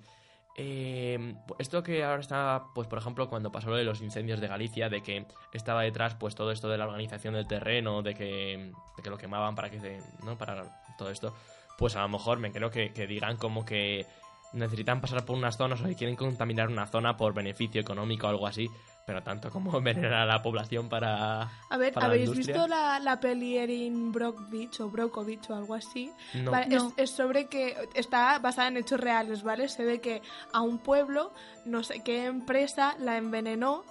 [0.56, 4.48] eh, esto que ahora está, pues por ejemplo, cuando pasó lo de los incendios de
[4.48, 8.72] Galicia, de que estaba detrás pues todo esto de la organización del terreno, de que,
[8.96, 10.38] de que lo quemaban para que se, ¿no?
[10.38, 11.34] Para todo esto,
[11.76, 14.06] pues a lo mejor me creo que, que digan como que
[14.54, 18.30] necesitan pasar por unas zonas o que quieren contaminar una zona por beneficio económico o
[18.30, 18.70] algo así,
[19.06, 21.42] pero tanto como envenenar a la población para...
[21.68, 26.10] A ver, para ¿habéis visto la, la peli Erin Brockovich o Brokovich o algo así?
[26.34, 26.50] No.
[26.50, 26.88] Vale, No.
[26.96, 29.68] Es, es sobre que está basada en hechos reales, ¿vale?
[29.68, 31.32] Se ve que a un pueblo,
[31.64, 33.84] no sé qué empresa la envenenó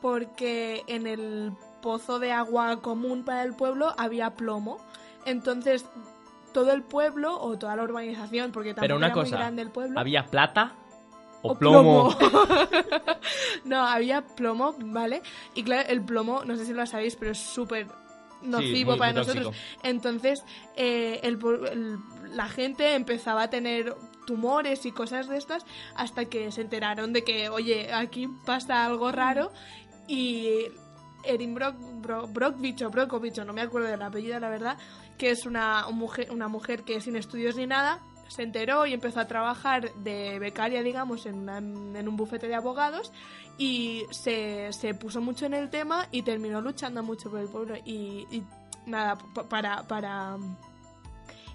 [0.00, 1.52] porque en el
[1.82, 4.78] pozo de agua común para el pueblo había plomo.
[5.24, 5.86] Entonces,
[6.56, 9.70] todo el pueblo o toda la urbanización, porque tampoco Pero una era muy grande el
[9.70, 10.00] pueblo.
[10.00, 10.72] ¿había plata
[11.42, 12.16] o, o plomo?
[13.64, 15.20] no, había plomo, ¿vale?
[15.54, 17.88] Y claro, el plomo, no sé si lo sabéis, pero es súper
[18.40, 19.44] nocivo muy- para muy nosotros.
[19.48, 19.64] tóxico.
[19.82, 20.42] Entonces,
[20.76, 21.98] eh, el-
[22.34, 23.94] la gente empezaba a tener
[24.26, 29.12] tumores y cosas de estas hasta que se enteraron de que, oye, aquí pasa algo
[29.12, 29.52] raro
[30.08, 30.62] y
[31.24, 34.78] Erin Brock, Bro- Brockvich o Brokovich, no me acuerdo del apellido, la verdad,
[35.18, 39.20] que es una mujer, una mujer que sin estudios ni nada, se enteró y empezó
[39.20, 43.12] a trabajar de becaria, digamos, en, un bufete de abogados
[43.58, 47.76] y se, se puso mucho en el tema y terminó luchando mucho por el pueblo
[47.84, 48.42] y, y
[48.86, 49.86] nada, pa- para...
[49.86, 50.36] para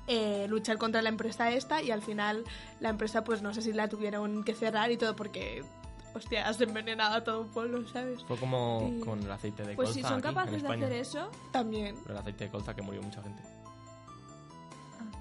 [0.08, 2.44] eh, luchar contra la empresa esta y al final
[2.80, 5.64] la empresa pues no sé si la tuvieron que cerrar y todo porque
[6.14, 9.90] hostia has envenenado a todo un pueblo sabes Fue como con el aceite de Pues
[9.90, 11.32] colza si son aquí, capaces de hacer eso...
[11.52, 13.42] también El aceite de colza que murió mucha gente.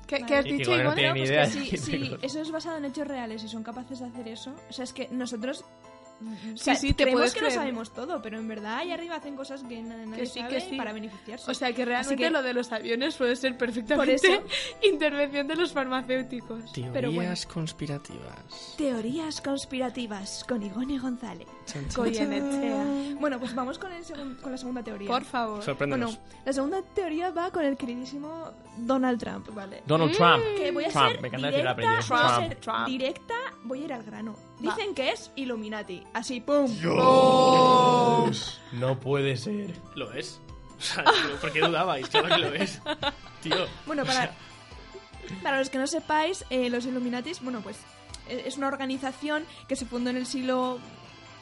[0.07, 0.27] ¿qué, Vale.
[0.27, 1.13] qué has Y- dicho igual no Ivonne?
[1.13, 4.01] ni Pues idea que si, si eso es basado en hechos reales y son capaces
[4.01, 5.65] de hacer eso, o sea, es que nosotros
[6.21, 7.55] o Sí, sea, sí, te creemos puedes que creer.
[7.55, 10.55] lo sabemos todo, pero en verdad ahí arriba hacen cosas que na- nadie sí, sabe
[10.55, 10.77] que sí.
[10.77, 11.51] para beneficiarse.
[11.51, 14.43] o sea que realmente que- lo de los aviones puede ser Por perfectamente eso-
[14.83, 17.35] intervención de los farmacéuticos Teorías Pero bueno.
[17.53, 18.75] conspirativas.
[18.77, 21.49] Teorías conspirativas con Igone González.
[23.19, 24.05] Bueno, pues vamos con, el
[24.41, 25.09] con la segunda teoría.
[25.09, 26.17] por favor Sorpréndenos.
[26.17, 29.83] Bueno, la segunda teoría va con el queridísimo Donald Trump, ¿vale?
[29.87, 30.43] Donald Trump.
[30.57, 31.93] Que voy a Trump, ser me encanta decir apellido.
[32.09, 32.87] voy a ser Trump.
[32.87, 34.37] directa, voy a ir al grano.
[34.61, 36.71] Dicen que es Illuminati, así, ¡pum!
[38.73, 39.75] No puede ser.
[39.95, 40.41] Lo es.
[40.79, 41.05] O sea,
[41.41, 42.09] ¿por qué dudabais?
[42.09, 42.81] Claro que lo es.
[43.43, 43.67] Tío.
[43.87, 44.35] Bueno, para,
[45.43, 47.79] para los que no sepáis, eh, los Illuminatis, bueno, pues
[48.29, 50.79] eh, es una organización que se fundó en el siglo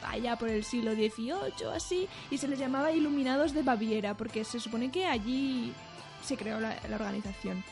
[0.05, 4.59] allá por el siglo XVIII así y se les llamaba Iluminados de Baviera porque se
[4.59, 5.73] supone que allí
[6.23, 7.65] se creó la, la organización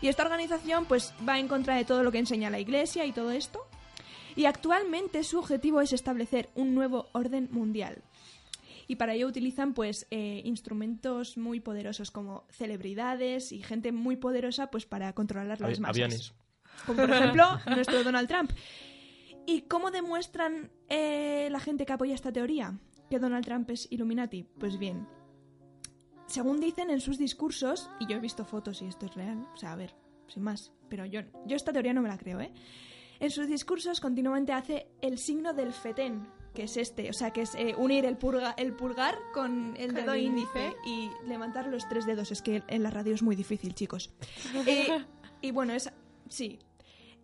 [0.00, 3.10] y esta organización pues va en contra de todo lo que enseña la Iglesia y
[3.10, 3.66] todo esto
[4.36, 8.02] y actualmente su objetivo es establecer un nuevo orden mundial
[8.88, 14.70] y para ello utilizan pues eh, instrumentos muy poderosos como celebridades y gente muy poderosa
[14.70, 15.88] pues para controlar las Avi- masas.
[15.96, 16.34] aviones.
[16.86, 18.50] Como por ejemplo nuestro Donald Trump.
[19.46, 22.78] ¿Y cómo demuestran eh, la gente que apoya esta teoría
[23.10, 24.44] que Donald Trump es Illuminati?
[24.44, 25.06] Pues bien,
[26.26, 29.56] según dicen en sus discursos, y yo he visto fotos y esto es real, o
[29.56, 29.94] sea, a ver,
[30.28, 32.52] sin más, pero yo, yo esta teoría no me la creo, ¿eh?
[33.22, 37.42] En sus discursos continuamente hace el signo del fetén, que es este, o sea, que
[37.42, 42.04] es eh, unir el, purga- el pulgar con el dedo índice y levantar los tres
[42.04, 42.32] dedos.
[42.32, 44.10] Es que en la radio es muy difícil, chicos.
[44.66, 44.88] Eh,
[45.40, 45.88] y bueno, es...
[46.28, 46.58] Sí.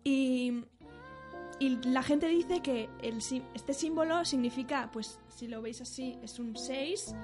[0.05, 0.63] Y,
[1.59, 3.17] y la gente dice que el,
[3.53, 7.15] este símbolo significa, pues si lo veis así, es un 6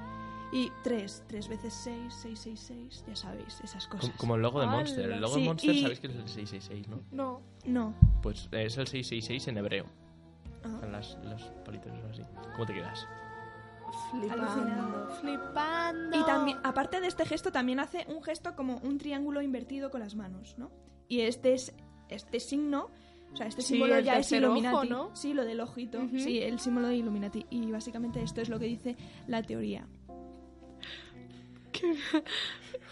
[0.52, 1.24] y 3.
[1.28, 4.06] 3 veces 6, 6, 6, 6, ya sabéis, esas cosas.
[4.10, 4.68] Como, como el logo de.
[4.68, 5.12] Monster.
[5.12, 7.02] El logo Sí, de Monster, y- sabéis que es el 666, ¿no?
[7.12, 7.96] no No.
[8.22, 9.86] Pues es el 666 en hebreo.
[10.64, 10.78] Ah.
[10.80, 12.22] Con las, los palitos así.
[12.54, 13.06] ¿Cómo te quedas?
[14.12, 19.42] flipando flipando Y también, aparte de este gesto, también hace un gesto como un triángulo
[19.42, 20.72] invertido con las manos, ¿no?
[21.08, 21.74] Y este es
[22.10, 22.90] este signo,
[23.34, 24.90] o sea, este Sí, símbolo el ya es tercer ojo, Illuminati.
[24.90, 25.16] ¿no?
[25.16, 26.08] Sí, lo del ojito.
[26.18, 27.46] Sí, el símbolo de Illuminati.
[27.50, 28.96] Y básicamente esto es lo que dice
[29.28, 29.86] la teoría.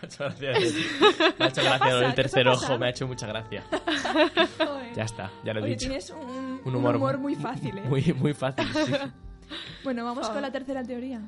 [0.02, 0.52] hecho gracia.
[1.40, 2.10] Me ha hecho gracia lo del pasa?
[2.10, 3.64] ¿Qué te tercer ojo, me ha hecho mucha gracia.
[4.58, 4.94] Joder.
[4.94, 5.88] Ya está, ya lo he Oye, dicho.
[5.88, 7.84] tienes un, Un un humor, muy fácil, ¿eh?
[7.88, 8.92] Muy, muy fácil, sí.
[9.84, 11.22] Bueno, vamos con la tercera teoría.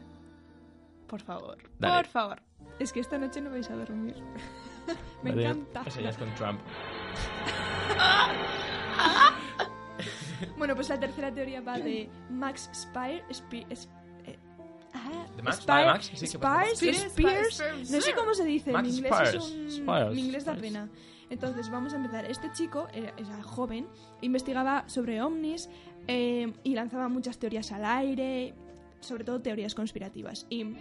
[1.08, 1.58] Por favor.
[1.78, 1.96] Dale.
[2.04, 2.42] Por favor.
[2.80, 4.16] Es que esta noche no vais a dormir.
[5.24, 5.84] Me encanta.
[5.86, 6.60] Enseñas con Trump.
[10.58, 13.24] Bueno, pues la tercera teoría va de Max Spire.
[13.32, 13.88] Spi- es-
[14.26, 14.38] eh,
[14.94, 15.60] ah, ¿De Max?
[15.62, 16.76] Spire- Ah, de Max, sí, ¿qué pasa?
[16.76, 17.92] Spires, Spears, Spears, Spears.
[17.92, 19.72] no sé cómo se dice, Max en inglés Spires, es un...
[19.72, 20.72] Spires, Mi inglés da Spires.
[20.74, 20.90] pena.
[21.30, 22.26] Entonces, vamos a empezar.
[22.26, 23.88] Este chico era, era joven,
[24.22, 25.70] investigaba sobre ovnis
[26.08, 28.54] eh, y lanzaba muchas teorías al aire,
[29.00, 30.46] sobre todo teorías conspirativas.
[30.50, 30.76] Y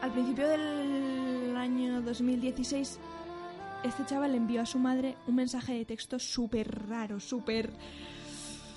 [0.00, 2.98] al principio del año 2016,
[3.84, 7.70] este chaval le envió a su madre un mensaje de texto súper raro, súper...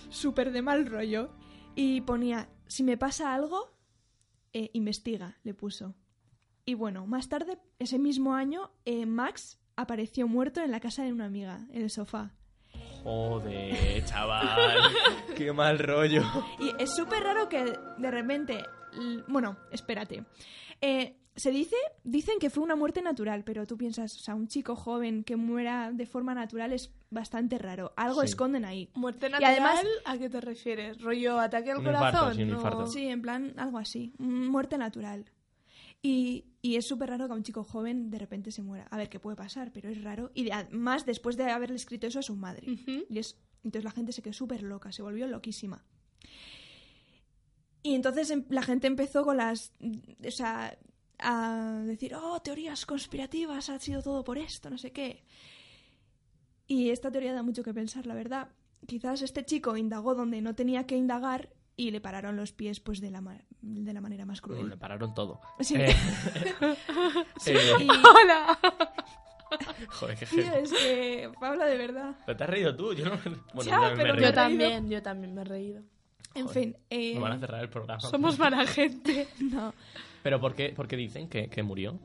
[0.09, 1.31] súper de mal rollo.
[1.75, 3.71] Y ponía, si me pasa algo,
[4.53, 5.95] eh, investiga, le puso.
[6.65, 11.13] Y bueno, más tarde, ese mismo año, eh, Max apareció muerto en la casa de
[11.13, 12.35] una amiga, en el sofá.
[13.03, 14.79] Joder, chaval.
[15.35, 16.23] Qué mal rollo.
[16.59, 17.63] Y es súper raro que
[17.97, 18.63] de repente...
[19.27, 20.25] Bueno, espérate.
[20.81, 24.47] Eh, se dice, dicen que fue una muerte natural, pero tú piensas, o sea, un
[24.47, 27.93] chico joven que muera de forma natural es bastante raro.
[27.97, 28.27] Algo Sí.
[28.27, 28.89] esconden ahí.
[28.93, 31.01] Muerte Y natural, además- ¿a qué te refieres?
[31.01, 32.05] ¿Rollo ataque al Un corazón?
[32.09, 32.55] infarto, sí, un No.
[32.55, 32.87] infarto.
[32.87, 34.13] Sí, en plan, algo así.
[34.19, 35.25] Muerte natural.
[36.03, 38.85] Y, y es súper raro que un chico joven de repente se muera.
[38.91, 40.31] A ver qué puede pasar, pero es raro.
[40.35, 42.67] Y de- además, después de haberle escrito eso a su madre.
[43.09, 45.83] Y es, entonces la gente se quedó súper loca, se volvió loquísima.
[47.83, 49.73] Y entonces em- la gente empezó con las.
[50.25, 50.77] O sea,
[51.21, 55.23] a decir, oh, teorías conspirativas, ha sido todo por esto, no sé qué.
[56.67, 58.49] Y esta teoría da mucho que pensar, la verdad.
[58.87, 62.99] Quizás este chico indagó donde no tenía que indagar y le pararon los pies pues
[63.01, 64.79] de la, ma- de la manera más Bueno, le cruel.
[64.79, 65.39] pararon todo.
[65.59, 65.75] Sí.
[65.77, 65.93] Eh,
[67.39, 67.87] Sí, eh, y-
[68.23, 68.57] ¡Hola!
[69.89, 72.15] Joder, qué tío, es que Pablo, de verdad.
[72.25, 73.17] Pero te has reído tú, yo no.
[73.53, 75.81] Bueno, Ya, me- me pero he Yo también, yo también me he reído.
[76.33, 76.77] En Joder, fin.
[76.89, 77.99] eh, Me van a cerrar el programa.
[77.99, 79.27] Somos mala gente.
[79.39, 79.73] no.
[80.23, 81.99] ¿Pero por qué, por qué dicen que, que murió?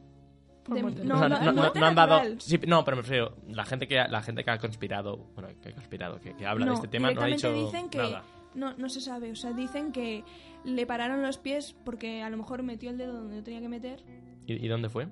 [0.69, 2.21] De- no, O sea, no, no, no- muerte no han dado.
[2.39, 3.37] sí, no, pero me refiero.
[3.49, 5.17] La gente que, la gente que ha conspirado.
[5.35, 7.89] Bueno, que ha conspirado, que, que habla de No, este tema, no ha dicho dicen
[7.89, 8.25] que nada.
[8.55, 9.31] no, no se sabe.
[9.31, 10.25] O sea, dicen que
[10.65, 13.69] le pararon los pies porque a lo mejor metió el dedo donde no tenía que
[13.69, 14.03] meter.
[14.47, 15.07] ¿Y, y dónde fue?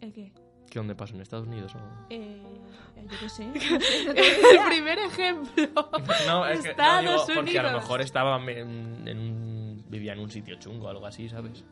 [0.00, 0.32] ¿El qué?
[0.70, 1.14] ¿Qué dónde pasó?
[1.14, 1.74] ¿En Estados Unidos?
[1.74, 1.78] O...
[2.10, 2.42] Eh,
[2.96, 3.44] yo qué sé.
[3.44, 5.68] El primer ejemplo.
[6.26, 7.82] No, es que no, Estados digo, porque a lo Unidos.
[7.84, 11.64] mejor estaba en, en vivía en un sitio chungo o algo así, ¿sabes?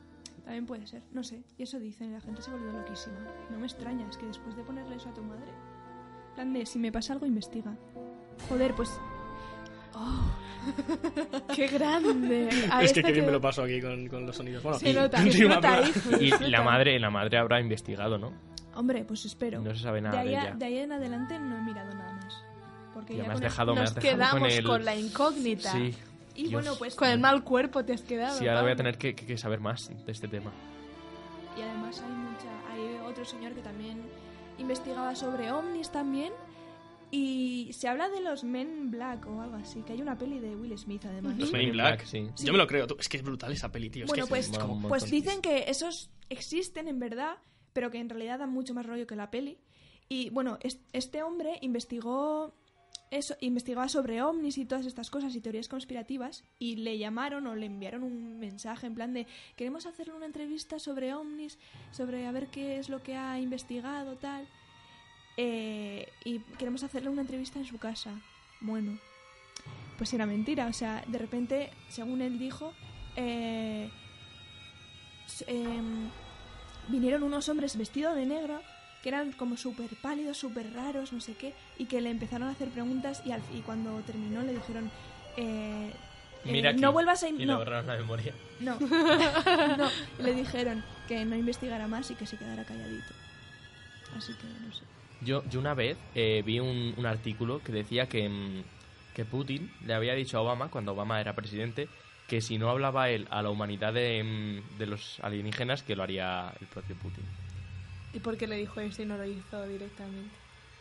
[0.47, 1.03] También puede ser.
[1.13, 1.43] No sé.
[1.59, 2.11] Y eso dicen.
[2.11, 3.19] y La gente se volvió loquísima.
[3.51, 4.09] No me extraña.
[4.09, 5.53] Es que después de ponerle eso a tu madre...
[6.35, 7.77] plan de, si me pasa algo, investiga.
[8.49, 8.89] Joder, pues...
[11.55, 12.49] ¡Qué grande!
[12.71, 14.63] A es que qué bien me lo paso aquí con, con los sonidos.
[14.63, 15.81] Bueno, Se nota, se nota.
[16.21, 16.71] Y se la nota.
[16.71, 18.33] madre, la madre habrá investigado, ¿no?
[18.75, 19.61] Hombre, pues espero.
[19.63, 20.55] No se sabe de, nada ahí de ella.
[20.55, 22.45] de ahí en adelante no he mirado nada más.
[22.93, 24.85] Porque Ya me has con el- dejado, me Nos has dejado quedamos con con, el...
[24.85, 25.73] la incógnita.
[25.73, 25.95] Sí,
[26.37, 26.53] Y Dios.
[26.53, 26.95] bueno, pues...
[26.95, 28.39] Con el mal cuerpo te has quedado.
[28.39, 30.53] sí, ahora voy a tener que, que- que saber más de este tema.
[31.57, 34.03] Y además hay mucha, hay otro señor que también
[34.59, 36.33] investigaba sobre ovnis también
[37.11, 40.57] y se habla de los Men Black o algo así, que hay una peli de
[40.57, 41.39] Will Smith además.
[41.39, 41.99] Los Men Black.
[41.99, 42.29] Black, sí.
[42.45, 42.87] Yo me lo creo.
[42.87, 44.05] tú- Es que es brutal esa peli, tío.
[44.05, 44.51] Es Bueno, que pues,
[44.89, 47.37] pues dicen que esos existen en verdad,
[47.73, 49.59] pero que en realidad dan mucho más rollo que la peli.
[50.09, 52.55] Y bueno, es- este hombre investigó
[53.11, 57.55] eso, investigaba sobre ovnis y todas estas cosas y teorías conspirativas y le llamaron o
[57.55, 59.27] le enviaron un mensaje en plan de
[59.57, 61.59] queremos hacerle una entrevista sobre ovnis,
[61.93, 64.49] sobre a ver qué es lo que ha investigado tal
[65.37, 68.21] eh, y queremos hacerle una entrevista en su casa.
[68.61, 68.99] Bueno,
[69.99, 72.73] pues era mentira, o sea, de repente, según él dijo,
[73.17, 73.91] eh,
[75.47, 76.11] em,
[76.89, 78.61] vinieron unos hombres vestidos de negro
[79.07, 82.51] que eran como súper pálidos, súper raros, no sé qué, y que le empezaron a
[82.51, 84.91] hacer preguntas y, al, y cuando terminó le dijeron,
[85.37, 85.93] eh,
[86.45, 86.81] eh, Mira aquí.
[86.81, 87.29] no vuelvas a...
[87.29, 88.35] Y le no, borraron la memoria.
[88.59, 88.77] no,
[89.79, 89.89] no,
[90.19, 93.15] le dijeron que no investigara más y que se quedara calladito.
[94.17, 94.83] Así que no sé.
[95.21, 98.65] Yo, yo una vez eh, vi un, un artículo que decía que, mm,
[99.15, 101.89] que Putin le había dicho a Obama, cuando Obama era presidente,
[102.27, 106.03] que si no hablaba él a la humanidad de, mm, de los alienígenas, que lo
[106.03, 107.46] haría el propio Putin.
[108.17, 110.31] ¿Y por qué le dijo eso y no lo hizo directamente?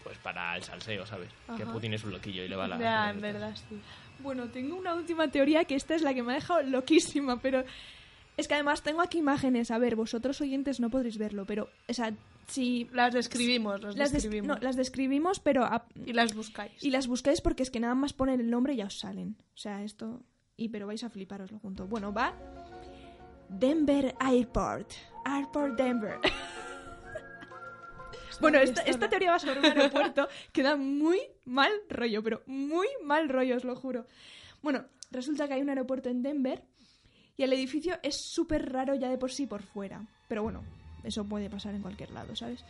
[0.03, 1.29] Pues para el salseo, ¿sabes?
[1.57, 1.71] Que Ajá.
[1.73, 2.77] Putin es un loquillo y le va la...
[2.79, 3.79] ya, en verdad, sí.
[4.19, 7.63] Bueno, tengo una última teoría que esta es la que me ha dejado loquísima, pero
[8.37, 9.71] es que además tengo aquí imágenes.
[9.71, 12.13] A ver, vosotros oyentes no podréis verlo, pero, o sea,
[12.47, 14.47] si Las describimos, las las, des- describimos.
[14.57, 16.71] no, las describimos, pero a- Y las buscáis.
[16.83, 19.35] y las buscáis porque es que nada más ponen el nombre y ya os salen.
[19.55, 20.21] O sea, esto
[20.55, 21.87] y pero vais a fliparoslo junto.
[21.87, 22.33] Bueno, va
[23.49, 24.91] Denver Airport,
[25.25, 26.19] Airport Denver.
[28.39, 33.29] Bueno, esta, teoría va sobre un aeropuerto que da muy mal rollo, pero muy mal
[33.29, 34.05] rollo, os lo juro.
[34.61, 36.63] Bueno, resulta que hay un aeropuerto en Denver
[37.37, 40.05] y el edificio es súper raro ya de por sí por fuera.
[40.27, 40.63] Pero bueno,
[41.03, 42.65] eso puede pasar en cualquier lado, ¿sabes?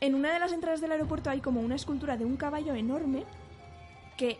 [0.00, 3.24] En una de las entradas del aeropuerto hay como una escultura de un caballo enorme
[4.16, 4.38] que,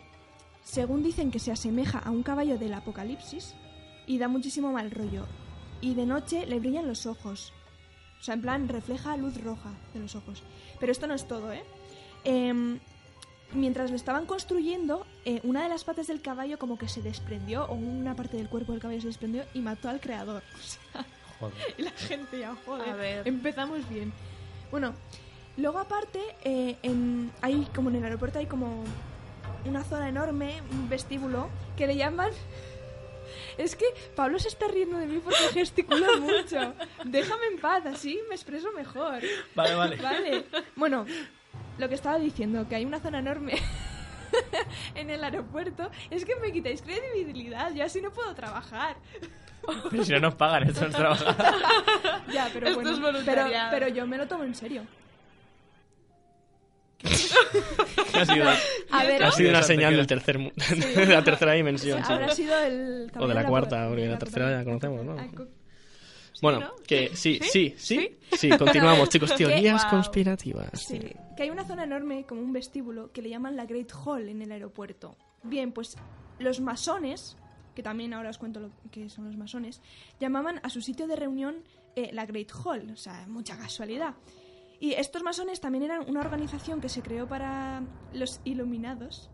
[0.63, 3.55] según dicen, que se asemeja a un caballo del apocalipsis
[4.07, 5.25] y da muchísimo mal rollo.
[5.81, 7.53] Y de noche le brillan los ojos.
[8.19, 10.43] O sea, en plan, refleja luz roja de los ojos.
[10.79, 11.63] Pero esto no es todo, ¿eh?
[12.25, 12.79] Em,
[13.53, 17.65] mientras lo estaban construyendo, eh, una de las patas del caballo como que se desprendió,
[17.65, 20.43] o una parte del cuerpo del caballo se desprendió y mató al creador.
[20.55, 21.05] O sea,
[21.39, 21.75] Joder.
[21.77, 23.27] y la gente ya, joder, A ver.
[23.27, 24.11] empezamos bien.
[24.71, 24.93] Bueno,
[25.55, 28.83] luego aparte, eh, en, hay como en el aeropuerto hay como
[29.65, 31.47] una zona enorme, un vestíbulo,
[31.77, 32.31] que le llaman...
[33.57, 36.73] Es que Pablo se está riendo de mí porque gesticula mucho.
[37.03, 39.21] Déjame en paz, así me expreso mejor.
[39.55, 39.95] Vale, vale.
[39.97, 40.45] Vale.
[40.75, 41.05] Bueno,
[41.77, 43.53] lo que estaba diciendo, que hay una zona enorme
[44.95, 48.97] en el aeropuerto, es que me quitáis credibilidad, yo así no puedo trabajar.
[49.91, 51.35] Pero si no nos pagan, esto no es trabajar.
[52.31, 53.71] Ya, pero Esto bueno, es pero, voluntariado.
[53.71, 54.83] pero yo me lo tomo en serio.
[57.01, 58.45] ¿Qué ha sido?
[58.91, 60.51] A ver, Ha sido una señal del tercer mu-
[60.95, 62.03] de la tercera dimensión.
[62.05, 62.13] sí.
[62.13, 63.11] habrá sido el...
[63.17, 64.79] O de la cuarta, por- porque la tercera ya también.
[64.79, 65.49] conocemos, ¿no?
[66.41, 66.75] Bueno, ¿no?
[66.87, 68.17] que sí, sí, ¿Sí?
[68.31, 69.35] sí, continuamos, chicos.
[69.35, 70.69] Teorías conspirativas.
[70.81, 70.99] Sí,
[71.35, 74.41] que hay una zona enorme, como un vestíbulo, que le llaman la Great Hall en
[74.41, 75.17] el aeropuerto.
[75.43, 75.97] Bien, pues
[76.39, 77.35] los masones,
[77.75, 79.81] que también ahora os cuento lo que son los masones,
[80.19, 81.57] llamaban a su sitio de reunión
[81.97, 84.13] eh, la Great Hall, o sea, mucha casualidad.
[84.79, 89.29] Y estos masones también eran una organización que se creó para los iluminados,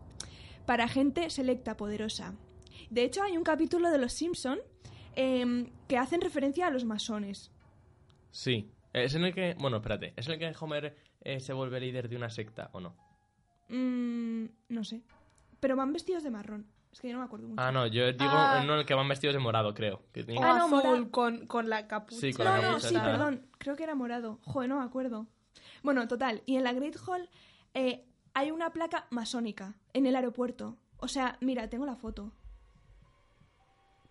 [0.66, 2.34] para gente selecta, poderosa.
[2.90, 4.58] De hecho, hay un capítulo de Los Simpson
[5.14, 7.52] em, que hacen referencia a los masones.
[8.30, 8.70] Sí.
[8.92, 9.54] Es en el que.
[9.58, 10.14] Bueno, espérate.
[10.16, 12.96] ¿Es en el que Homer eh, se vuelve líder de una secta o no?
[13.68, 15.02] Mm, no sé.
[15.60, 16.66] Pero van vestidos de marrón.
[16.92, 17.60] Es que yo no me acuerdo mucho.
[17.60, 18.60] Ah, no, yo digo Ah.
[18.64, 20.02] en el que van vestidos de morado, creo.
[20.12, 22.20] Que Ah, no, azul con, con la capucha.
[22.20, 23.46] Sí, con no, la no, capucha sí, perdón.
[23.58, 24.38] Creo que era morado.
[24.44, 25.26] Joder, no me acuerdo.
[25.86, 26.42] Bueno, total.
[26.46, 27.30] Y en la Great Hall
[27.72, 30.76] eh, hay una placa masónica en el aeropuerto.
[30.96, 32.32] O sea, mira, tengo la foto.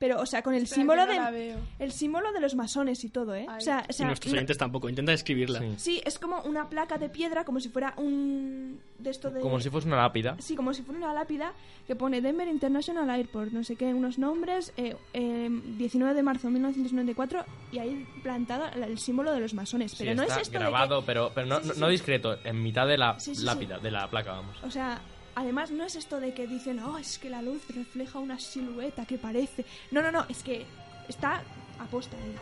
[0.07, 3.03] Pero, o sea, con el Espera, símbolo que no de el símbolo de los masones
[3.03, 3.47] y todo, ¿eh?
[3.49, 3.57] Ay.
[3.57, 4.87] O sea, o Y nuestros no- oyentes tampoco.
[4.87, 5.59] Intenta escribirla.
[5.59, 5.73] Sí.
[5.77, 9.59] sí, es como una placa de piedra, como si fuera un de esto de Como
[9.59, 10.35] si fuese una lápida.
[10.39, 11.53] Sí, como si fuera una lápida
[11.87, 16.47] que pone Denver International Airport, no sé qué, unos nombres, eh, eh, 19 de marzo
[16.47, 19.91] de 1994, y ahí plantado el, el símbolo de los masones.
[19.91, 21.85] Sí, Pero no es está esto de grabado, pero, pero no, Sí, sí, no- no
[21.87, 21.91] sí.
[21.93, 22.37] discreto.
[22.43, 23.45] En mitad de la Sí, sí, sí.
[23.45, 24.55] lápida, de la placa, vamos.
[24.59, 24.67] que...
[24.67, 25.01] O sea,
[25.35, 29.05] además no es esto de que dicen, oh, es que la luz refleja una silueta
[29.05, 29.65] que parece...
[29.91, 30.65] No, no, no, es que
[31.07, 31.43] está
[31.79, 32.35] aposta ahí.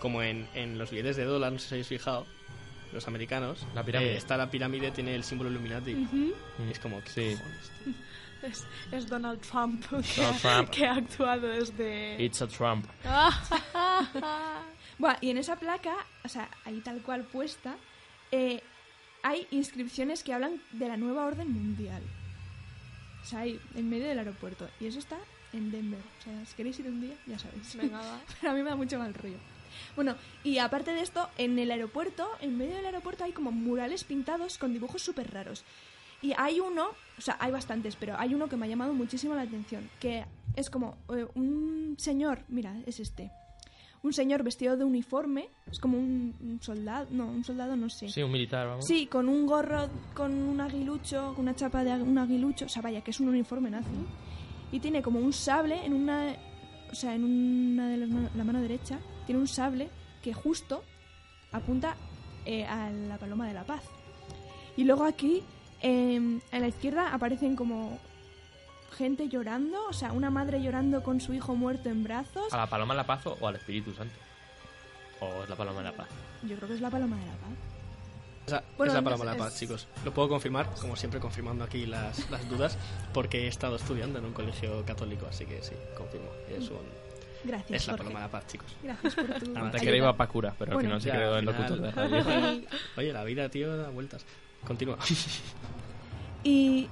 [0.00, 2.26] Como en, en los billetes de dólar, no sé si habéis fijado,
[2.92, 3.66] los americanos.
[3.74, 4.12] La pirámide.
[4.12, 5.92] eh, está la pirámide, tiene el símbolo Illuminati.
[5.92, 6.34] Y
[6.70, 7.94] es como, ¿qué Sí.
[8.42, 10.68] Es, es Donald Trump, que, Donald Trump.
[10.68, 12.22] que ha actuado desde...
[12.22, 12.84] It's a Trump.
[14.98, 17.74] Buah, y en esa placa, o sea, ahí tal cual puesta,
[18.30, 18.62] eh,
[19.24, 22.02] hay inscripciones que hablan de la nueva orden mundial.
[23.22, 24.68] O sea, ahí, en medio del aeropuerto.
[24.78, 25.16] Y eso está
[25.54, 26.00] en Denver.
[26.20, 27.74] O sea, si queréis ir un día, ya sabéis.
[27.74, 28.20] Venga, va.
[28.38, 29.38] Pero a mí me da mucho mal rollo.
[29.96, 30.14] Bueno,
[30.44, 34.58] y aparte de esto, en el aeropuerto, en medio del aeropuerto hay como murales pintados
[34.58, 35.64] con dibujos súper raros.
[36.20, 39.34] Y hay uno, o sea, hay bastantes, pero hay uno que me ha llamado muchísimo
[39.34, 43.30] la atención, que es como eh, un señor, mira, es este.
[44.04, 48.08] Un señor vestido de uniforme, es como un, un soldado, no, un soldado no sé.
[48.08, 48.84] Sí, un militar, vamos.
[48.86, 52.82] Sí, con un gorro, con un aguilucho, con una chapa de un aguilucho, o sea,
[52.82, 53.88] vaya, que es un uniforme nazi.
[54.70, 56.36] Y tiene como un sable en una,
[56.92, 59.88] o sea, en una de las la mano derecha, tiene un sable
[60.22, 60.84] que justo
[61.52, 61.96] apunta
[62.44, 63.82] eh, a la paloma de la paz.
[64.76, 65.42] Y luego aquí,
[65.80, 67.98] eh, a la izquierda, aparecen como
[68.94, 72.52] gente llorando, o sea, una madre llorando con su hijo muerto en brazos.
[72.52, 74.14] ¿A la paloma de la paz o al Espíritu Santo?
[75.20, 76.08] ¿O es la paloma de la paz?
[76.42, 77.50] Yo creo que es la paloma de la paz.
[78.46, 79.88] Esa Bueno, es la palabra de la es- paz, chicos.
[80.04, 82.76] Lo puedo confirmar, como siempre confirmando aquí las, las dudas,
[83.14, 86.28] porque he estado estudiando en un colegio católico, así que sí, confirmo.
[86.50, 87.04] Es, un-
[87.44, 88.04] Gracias, es la Jorge.
[88.04, 88.76] palabma de la paz, chicos.
[88.82, 90.94] Gracias por tu Nada, que iba para cura, pero Bueno.
[90.94, 92.10] al final se quedó en locutor de final.
[92.24, 92.68] radio.
[92.98, 94.24] Oye, la vida, tío, da vueltas.
[94.66, 94.98] Continúa.
[96.42, 96.88] Y,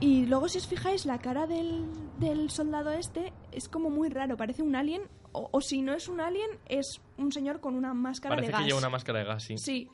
[0.00, 1.86] y luego, si os fijáis, la cara del,
[2.18, 6.08] del soldado este es como muy raro, parece un alien, o, o si no es
[6.08, 8.66] un alien, es un señor con una máscara Parece de que gas.
[8.66, 9.58] lleva una máscara de gas, sí.
[9.58, 9.88] Sí.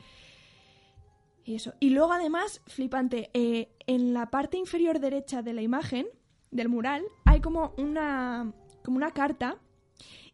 [1.44, 1.74] Y eso.
[1.80, 6.06] Y luego, además, flipante, eh, en la parte inferior derecha de la imagen,
[6.50, 8.52] del mural, hay como una,
[8.82, 9.58] como una carta.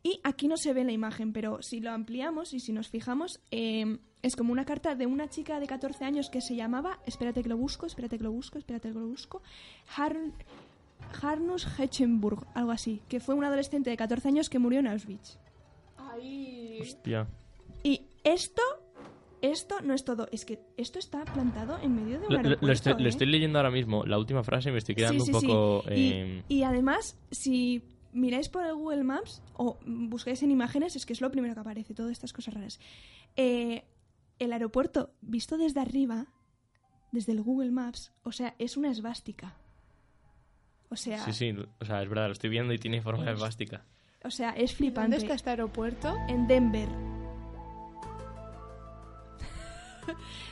[0.03, 3.41] Y aquí no se ve la imagen, pero si lo ampliamos y si nos fijamos,
[3.51, 7.43] eh, es como una carta de una chica de 14 años que se llamaba, espérate
[7.43, 9.43] que lo busco, espérate que lo busco, espérate que lo busco,
[9.97, 10.17] Har
[11.23, 15.39] Harnus Hechenburg, algo así, que fue un adolescente de 14 años que murió en Auschwitz.
[15.97, 16.79] Ahí.
[16.81, 17.27] Hostia.
[17.83, 18.63] Y esto,
[19.43, 22.37] esto no es todo, es que esto está plantado en medio de un Lo, lo-
[22.39, 22.67] aeropuerto.
[22.67, 23.09] lo estoy, lo ¿eh?
[23.09, 25.85] estoy leyendo ahora mismo, la última frase, y me estoy quedando Sí, un poco...
[25.89, 25.95] sí.
[25.95, 31.07] Y, eh, y además, si miráis por el Google Maps o buscáis en imágenes, es
[31.07, 32.79] que es lo primero que aparece, todas estas cosas raras.
[33.37, 33.85] Eh,
[34.41, 36.27] el aeropuerto, visto desde arriba,
[37.13, 39.55] desde el Google Maps, o sea, es una esvástica.
[40.89, 43.33] O sea, Sí, sí, o sea, es verdad, lo estoy viendo y tiene forma de
[43.33, 43.85] esvástica.
[44.25, 45.17] o sea, es ¿Dónde flipante.
[45.19, 46.17] está este aeropuerto?
[46.29, 46.89] En Denver.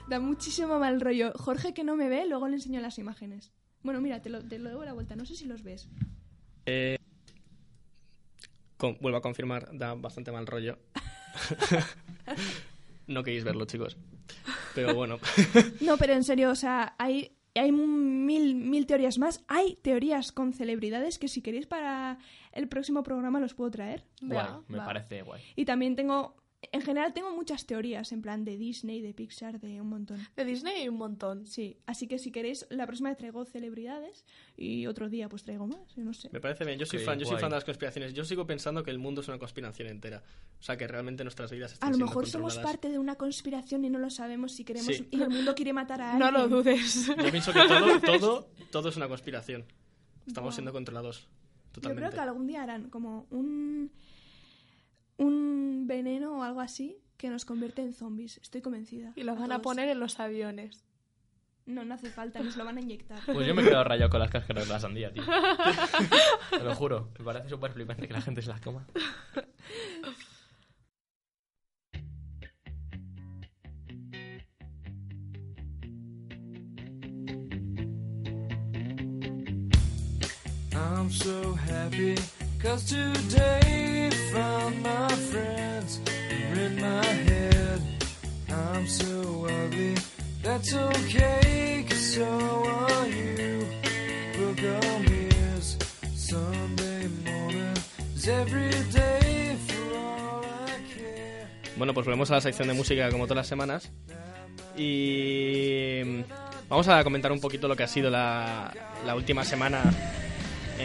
[0.09, 1.33] da muchísimo mal rollo.
[1.37, 3.53] Jorge, que no me ve, luego le enseño las imágenes.
[3.83, 5.17] Bueno, mira, te lo, te lo doy la vuelta.
[5.17, 5.89] No sé si los ves.
[6.67, 6.99] Eh,
[8.77, 10.79] con- vuelvo a confirmar, da bastante mal rollo.
[13.09, 13.97] no queréis verlo, chicos.
[14.75, 15.19] Pero bueno,
[15.81, 19.43] No, pero en serio, o sea, hay, hay mil, mil teorías más.
[19.49, 22.19] Hay teorías con celebridades que si queréis para
[22.53, 24.05] el próximo programa los puedo traer.
[24.23, 24.85] Guay, Va, me va.
[24.87, 25.43] parece guay.
[25.57, 29.81] Y también tengo, en general tengo muchas teorías, en plan de Disney, de Pixar, de
[29.81, 30.19] un montón.
[30.37, 31.47] De Disney hay un montón.
[31.47, 34.25] Sí, así que si queréis, la próxima vez traigo celebridades
[34.57, 36.29] y otro día pues traigo más, yo no sé.
[36.33, 36.79] me parece bien.
[36.79, 38.13] Yo soy Qué fan, yo soy fan de las conspiraciones.
[38.13, 40.23] Yo sigo pensando que el mundo es una conspiración entera.
[40.59, 43.15] O sea, que realmente nuestras vidas A están lo siendo mejor somos parte de una
[43.15, 45.07] conspiración y no lo sabemos si queremos Sí.
[45.13, 46.43] y el mundo quiere matar a No alguien.
[46.51, 47.07] lo dudes.
[47.07, 49.65] Yo pienso que todo, todo, todo es una conspiración.
[50.27, 51.21] Estamos siendo controlados.
[51.21, 52.09] Yo Totalmente.
[52.09, 53.93] creo que algún día harán como un
[55.19, 58.39] un veneno o algo así que nos convierte en zombies.
[58.39, 59.13] Estoy convencida.
[59.17, 60.85] Y lo van a poner en los aviones.
[61.67, 63.19] No, no hace falta, nos lo van a inyectar.
[63.27, 65.23] Pues yo me he quedado rayado con las cáscaras de la sandía, tío.
[66.51, 68.87] Te lo juro, me parece súper flipante que la gente se las coma.
[80.73, 82.15] I'm so happy
[82.59, 83.88] cause today
[101.77, 103.91] Bueno, pues volvemos a la sección de música como todas las semanas.
[104.77, 106.21] Y mm,
[106.69, 108.75] vamos a comentar un poquito lo que ha sido la
[109.15, 109.83] última semana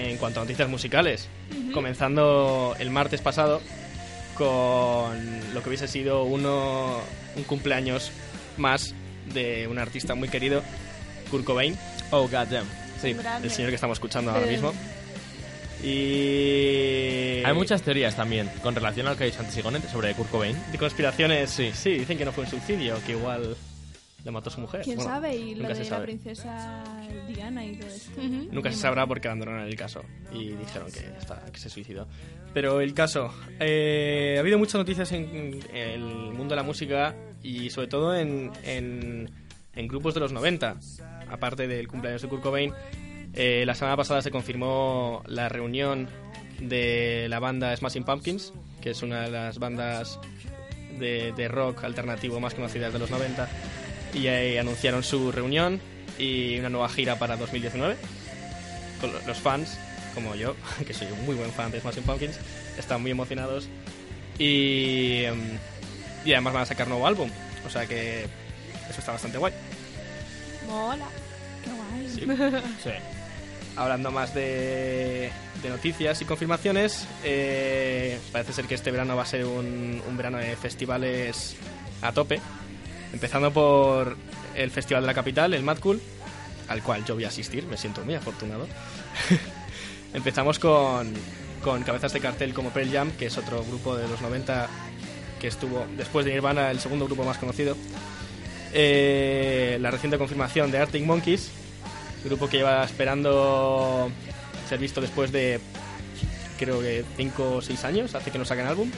[0.10, 1.30] en cuanto a noticias musicales.
[1.74, 3.62] Comenzando el martes pasado
[4.36, 7.00] con lo que hubiese sido uno,
[7.36, 8.12] un cumpleaños
[8.58, 8.94] más
[9.34, 10.62] de un artista muy querido,
[11.30, 11.78] Kurt Cobain.
[12.12, 12.68] Oh, goddamn.
[13.02, 13.48] Sí, Grande.
[13.48, 14.74] el señor que estamos escuchando ahora mismo.
[15.84, 17.44] Y...
[17.44, 20.58] Hay muchas teorías también con relación al que ha dicho antes Igonet sobre Kurt Cobain.
[20.72, 21.72] De conspiraciones, sí.
[21.74, 23.58] Sí, dicen que no fue un suicidio, que igual
[24.24, 24.82] le mató a su mujer.
[24.84, 25.36] ¿Quién Bueno, sabe?
[25.36, 26.84] Y lo de la princesa
[27.28, 28.12] Diana y todo esto.
[28.22, 28.50] Ujú.
[28.52, 32.08] Nunca se sabrá porque abandonaron el caso y dijeron que, está, que se suicidó.
[32.54, 36.02] Pero el caso, eh, ha habido muchas noticias en, en el
[36.34, 39.30] mundo de la música y sobre todo en, en,
[39.76, 40.78] en grupos de los 90.
[41.30, 42.72] Aparte del cumpleaños de Kurt Cobain,
[43.34, 46.08] eh, la semana pasada se confirmó la reunión
[46.62, 50.20] de la banda Smashing Pumpkins, que es una de las bandas
[51.00, 53.50] de, de rock alternativo más conocidas de los 90.
[54.14, 55.82] Y ahí anunciaron su reunión
[56.20, 57.96] y una nueva gira para 2019
[59.02, 59.78] con lo- los fans,
[60.14, 60.56] como yo,
[60.88, 62.38] que soy un muy buen fan de Smashing Pumpkins,
[62.78, 63.68] están muy emocionados
[64.38, 65.58] y, em,
[66.26, 67.30] y además van a sacar nuevo álbum,
[67.66, 68.22] o sea que
[68.90, 69.54] eso está bastante guay.
[70.68, 71.06] Mola.
[71.64, 72.10] Qué guay.
[72.10, 72.62] Sí.
[72.84, 72.92] Sí.
[73.76, 75.32] Hablando más de,
[75.64, 80.16] de noticias y confirmaciones, eh, parece ser que este verano va a ser un, un
[80.18, 81.56] verano de festivales
[82.04, 82.40] a tope,
[83.14, 84.18] empezando por
[84.56, 86.02] el Festival de la Capital, el Mad Cool,
[86.68, 88.68] al cual yo voy a asistir, me siento muy afortunado.
[90.14, 91.14] Empezamos con,
[91.64, 94.68] con cabezas de cartel como Pearl Jam, que es otro grupo de los 90
[95.40, 97.78] que estuvo después de Nirvana, el segundo grupo más conocido.
[98.74, 101.52] Eh, la reciente confirmación de Arctic Monkeys,
[102.26, 104.10] grupo que lleva esperando
[104.68, 105.60] ser visto después de
[106.58, 108.90] creo que 5 o 6 años, hace que no sacan álbum,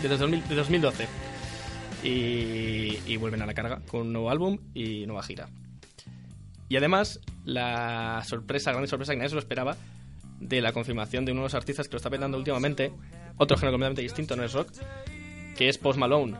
[0.00, 1.08] desde 2000 de 2012.
[2.04, 5.48] Y, y vuelven a la carga con un nuevo álbum y nueva gira.
[6.68, 9.76] Y además, la sorpresa, grande sorpresa que nadie se lo esperaba,
[10.40, 12.92] de la confirmación de uno de los artistas que lo está petando últimamente,
[13.38, 14.70] otro género completamente distinto, no es rock,
[15.56, 16.36] que es Post Malone.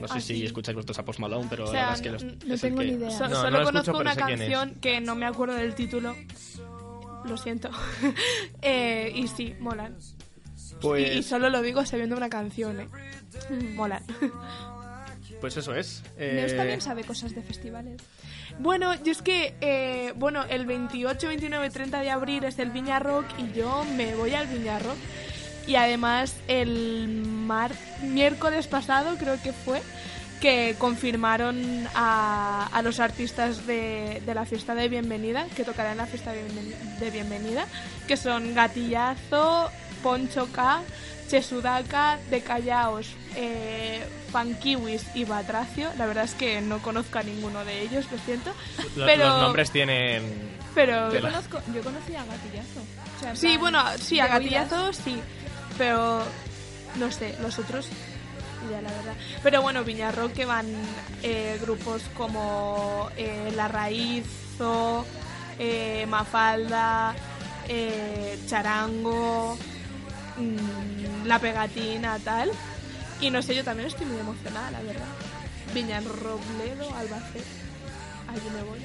[0.00, 0.44] No sé Ah, si sí.
[0.46, 2.64] escucháis vosotros a Post Malone, pero O la sea, verdad es que los- no- es
[2.64, 3.10] el tengo que- ni idea.
[3.10, 6.16] So- No, solo no escucho, conozco pero una canción que no me acuerdo del título.
[7.26, 7.70] Lo siento.
[8.62, 9.96] Eh, y sí, molan.
[10.80, 12.88] Pues, Y, y solo lo digo sabiendo una canción, ¿eh?
[13.74, 14.02] Mola.
[15.40, 16.02] pues eso es.
[16.18, 18.00] Neus Eh, también sabe cosas de festivales.
[18.58, 22.98] Bueno, yo es que, eh, bueno, el 28, 29, 30 de abril es el Viña
[22.98, 24.96] Rock y yo me voy al Viña Rock.
[25.66, 27.70] Y además el mar
[28.02, 29.80] miércoles pasado creo que fue
[30.40, 36.06] que confirmaron a, a los artistas de, de la fiesta de bienvenida, que tocarán la
[36.06, 37.66] fiesta de, bienveni- de bienvenida,
[38.08, 39.70] que son Gatillazo,
[40.02, 40.80] Poncho K,
[41.30, 43.06] Chesudaka, De Callaos,
[43.36, 45.88] eh, Fankiwis y Batracio.
[45.96, 48.52] La verdad es que no conozco a ninguno de ellos, lo siento.
[48.96, 50.50] Pero, Los nombres tienen...
[50.74, 52.80] Pero, Yo conozco, yo conocí a Gatillazo.
[53.16, 55.20] O sea, en Sí, bueno, sí, a gatillazo sí,
[55.76, 56.22] pero
[56.96, 57.88] no sé, los otros
[58.70, 59.14] ya la verdad.
[59.42, 60.66] Pero bueno, Viñarro que van
[61.22, 64.24] eh, grupos como eh, La Raíz,
[64.58, 65.04] Zo,
[65.58, 67.14] eh, Mafalda,
[67.68, 69.56] eh, Charango,
[70.36, 72.50] mm, La Pegatina, tal.
[73.20, 75.06] Y no sé, yo también estoy muy emocionada, la verdad.
[75.74, 77.44] Viñarrobledo, Albacete,
[78.28, 78.80] allí me voy.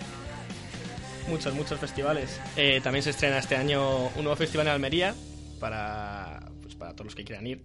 [1.30, 2.40] muchos, muchos festivales.
[2.56, 5.16] Eh, también se estrena este año un nuevo festival en Almería
[5.60, 7.64] para, pues, para todos los que quieran ir,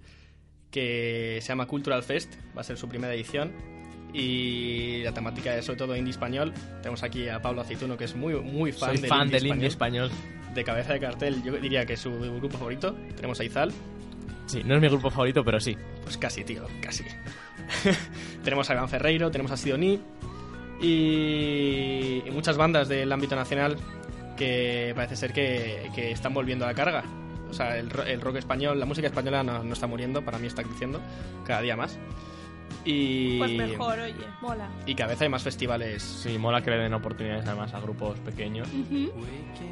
[0.70, 3.52] que se llama Cultural Fest, va a ser su primera edición.
[4.12, 6.52] Y la temática es sobre todo indie español.
[6.82, 9.46] Tenemos aquí a Pablo Aceituno, que es muy, muy fan, Soy del, fan indie del
[9.48, 10.10] indie español.
[10.10, 10.39] español.
[10.54, 12.94] De cabeza de cartel, yo diría que es su grupo favorito.
[13.16, 13.72] Tenemos a Izal,
[14.46, 15.76] Sí, no es mi grupo favorito, pero sí.
[16.02, 17.04] pues casi, tío, casi.
[18.42, 20.00] tenemos a Iván Ferreiro, tenemos a Sidoní
[20.80, 23.76] y, y muchas bandas del ámbito nacional
[24.36, 27.04] que parece ser que, que están volviendo a la carga.
[27.48, 30.46] O sea, el, el rock español, la música española no, no está muriendo, para mí
[30.46, 31.00] está creciendo
[31.44, 31.98] cada día más.
[32.84, 34.68] Y, Pues mejor, oye, mola.
[34.86, 36.02] y cada vez hay más festivales.
[36.02, 38.66] Sí, mola que le den oportunidades además a grupos pequeños.
[38.72, 39.10] Y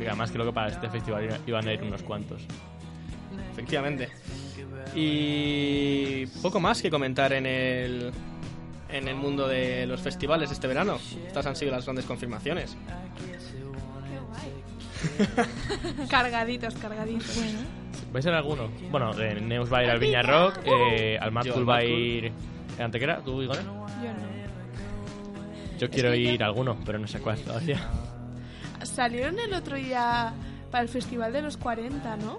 [0.06, 2.42] además creo que para este festival iba- iban a ir unos cuantos.
[3.52, 4.08] efectivamente.
[4.94, 8.12] Y poco más que comentar en el
[8.90, 10.98] en el mundo de los festivales este verano.
[11.26, 12.76] Estas han sido las grandes confirmaciones.
[16.08, 17.36] Cargaditos, cargaditos.
[17.36, 17.58] Bueno.
[18.12, 18.68] ¿Vais a ir a alguno?
[18.90, 21.68] Bueno, eh, Neus va a ir al Viña Rock, eh, al Mad Yo Cool al
[21.68, 21.90] va a Cool.
[21.90, 22.32] ir...
[22.78, 23.18] ¿En Antequera?
[23.20, 23.56] ¿Tú, Igor?
[23.56, 23.62] Yo
[24.12, 24.38] no.
[25.78, 27.80] Yo quiero que ir a alguno, pero no sé cuál todavía.
[28.82, 30.32] Salieron el otro día
[30.70, 32.38] para el Festival de los 40, ¿no?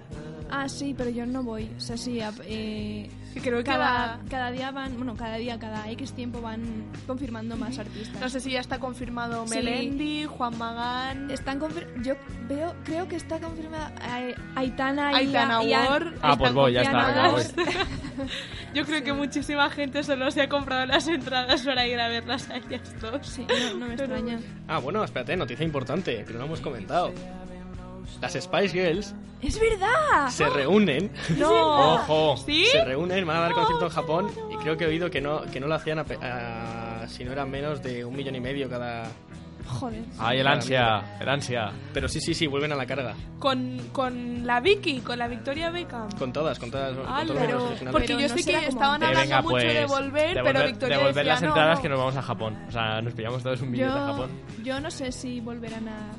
[0.50, 1.70] Ah, sí, pero yo no voy.
[1.76, 5.36] O sea, sí, a- eh, Que creo que cada, va- cada día van, bueno, cada
[5.36, 6.62] día, cada X tiempo van
[7.06, 8.20] confirmando más artistas.
[8.20, 9.54] No sé si ya está confirmado Sí.
[9.54, 11.30] Melendi, Juan Magán.
[11.30, 12.14] Están confir- yo
[12.48, 16.14] veo, creo que está confirmada eh, Aitana y Aitana y An- Ward.
[16.22, 17.30] Ah, pues voy, ya está.
[18.74, 22.48] Yo creo que muchísima gente solo se ha comprado las entradas para ir a verlas
[22.50, 23.26] a ellas dos.
[23.26, 24.38] Sí, no, no me Pero- extraña.
[24.68, 27.12] Ah, bueno, espérate, noticia importante, que no lo hemos comentado.
[28.20, 30.28] Las Spice Girls ¡Es verdad!
[30.28, 31.94] se reúnen, No.
[31.94, 32.36] ¡Ojo!
[32.44, 32.66] ¿Sí?
[32.66, 35.42] se reúnen, van a dar concierto en Japón y creo que he oído que no,
[35.50, 38.40] que no lo hacían a pe- a- si no eran menos de un millón y
[38.40, 39.04] medio cada...
[39.66, 40.02] Joder.
[40.18, 41.16] ¡Ay, el ansia!
[41.20, 41.70] ¡El ansia!
[41.94, 43.14] Pero sí, sí, sí, vuelven a la carga.
[43.38, 46.10] Con, con la Vicky, con la Victoria Beckham.
[46.18, 47.92] Con todas, con todas, con Ah, todos los pero- originales.
[47.92, 49.74] porque Pero yo no sé que estaban Eh, hablando venga, mucho pues...
[49.74, 51.82] de volver, pero devolver- Victoria devolver decía, las entradas no.
[51.82, 52.58] que nos vamos a Japón.
[52.68, 54.30] O sea, nos pillamos todos un billete a Japón.
[54.64, 56.10] yo no sé si volverán a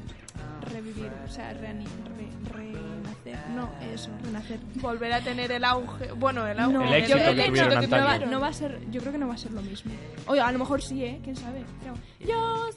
[0.72, 1.86] revivir, o sea, reani-
[2.18, 3.38] re- renacer.
[3.56, 4.60] No, eso, renacer.
[4.76, 6.12] Volver a tener el auge.
[6.14, 6.74] Bueno, el auge.
[6.74, 7.66] No, El éxito yo creo que no,
[7.98, 8.32] no va, antaño.
[8.32, 9.92] no va a ser, yo creo que no va a ser lo mismo.
[10.28, 11.20] Oye, a lo mejor sí, ¿eh?
[11.24, 11.62] ¿Quién sabe?
[12.26, 12.70] Yo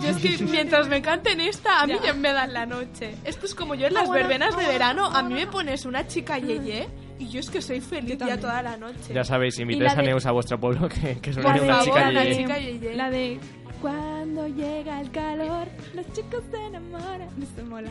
[0.00, 2.06] Yo es que mientras me canten esta, a mí Ya.
[2.06, 3.14] ya me dan la noche.
[3.24, 5.46] Esto es como yo en las Ah, bueno, verbenas de ah, verano, a mí me
[5.46, 6.88] pones una chica yeye
[7.18, 9.14] y yo es que soy feliz ya toda la noche.
[9.14, 12.00] Ya sabéis, Y invitéis a de- Neus a vuestro pueblo, que, suene una favor,
[12.34, 12.96] chica yeye.
[12.96, 13.38] La de
[13.82, 17.28] cuando llega el calor, los chicos se enamoran.
[17.42, 17.90] Esto mola.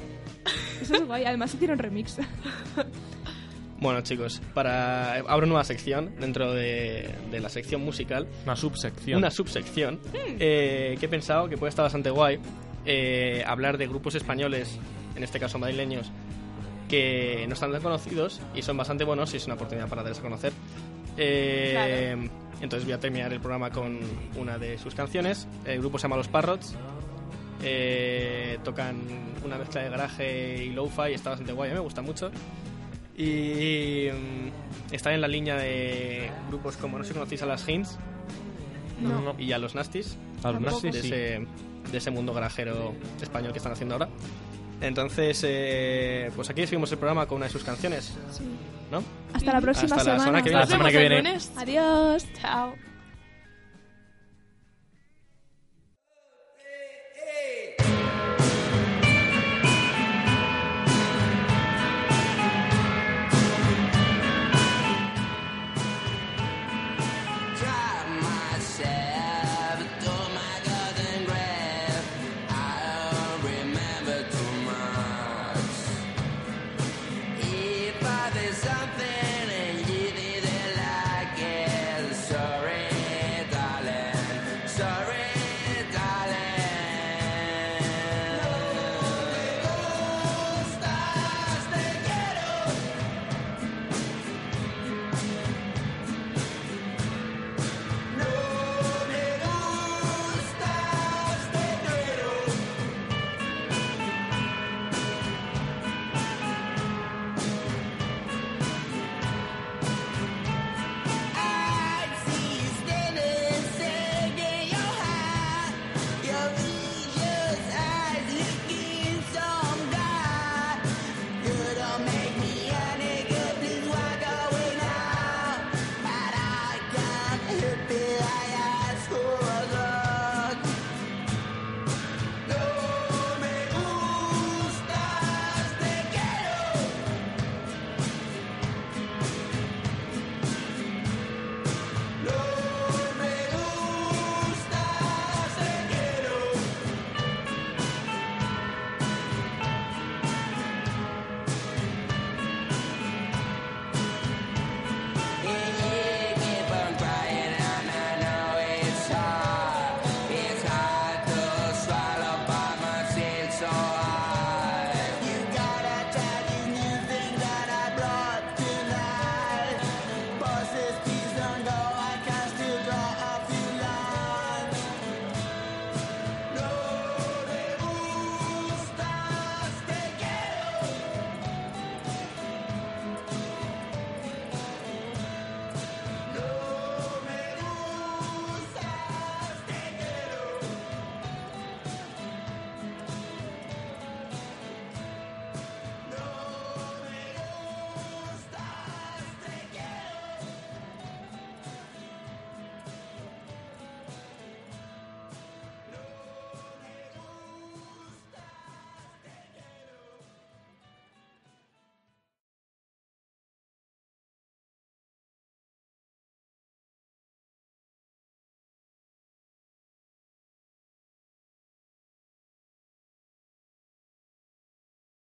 [0.81, 1.25] Eso es guay.
[1.25, 2.17] Además hicieron remix.
[3.79, 8.27] Bueno, chicos, para abro nueva sección dentro de, de la sección musical.
[8.43, 9.17] Una subsección.
[9.17, 12.39] una subsección eh, que he pensado que puede estar bastante guay
[12.85, 14.77] eh, hablar de grupos españoles,
[15.15, 16.11] en este caso madrileños,
[16.89, 20.19] que no están tan conocidos y son bastante buenos y es una oportunidad para darles
[20.19, 20.53] a conocer.
[21.17, 22.29] Eh,
[22.61, 23.99] Entonces voy a terminar el programa con
[24.37, 25.47] una de sus canciones.
[25.65, 26.75] El grupo se llama Los Parrots.
[27.63, 29.01] Eh, tocan
[29.45, 32.31] una mezcla de garaje y lo-fi y está bastante guay, a mí me gusta mucho.
[33.17, 37.67] Y mm, están en la línea de grupos como, no sé si conocéis a las
[37.67, 37.97] Hints,
[38.99, 39.35] No.
[39.39, 41.07] y a los Nastis A los Nastis, de, sí.
[41.07, 41.47] ese,
[41.91, 44.09] de ese mundo garajero español que están haciendo ahora.
[44.81, 48.13] Entonces, eh, pues aquí seguimos el programa con una de sus canciones,
[48.91, 49.03] ¿no?
[49.33, 50.23] Hasta la próxima Hasta la semana.
[50.23, 50.61] semana que viene.
[50.63, 51.37] Hasta la semana que viene.
[51.57, 52.25] Adiós.
[52.41, 52.90] Chao.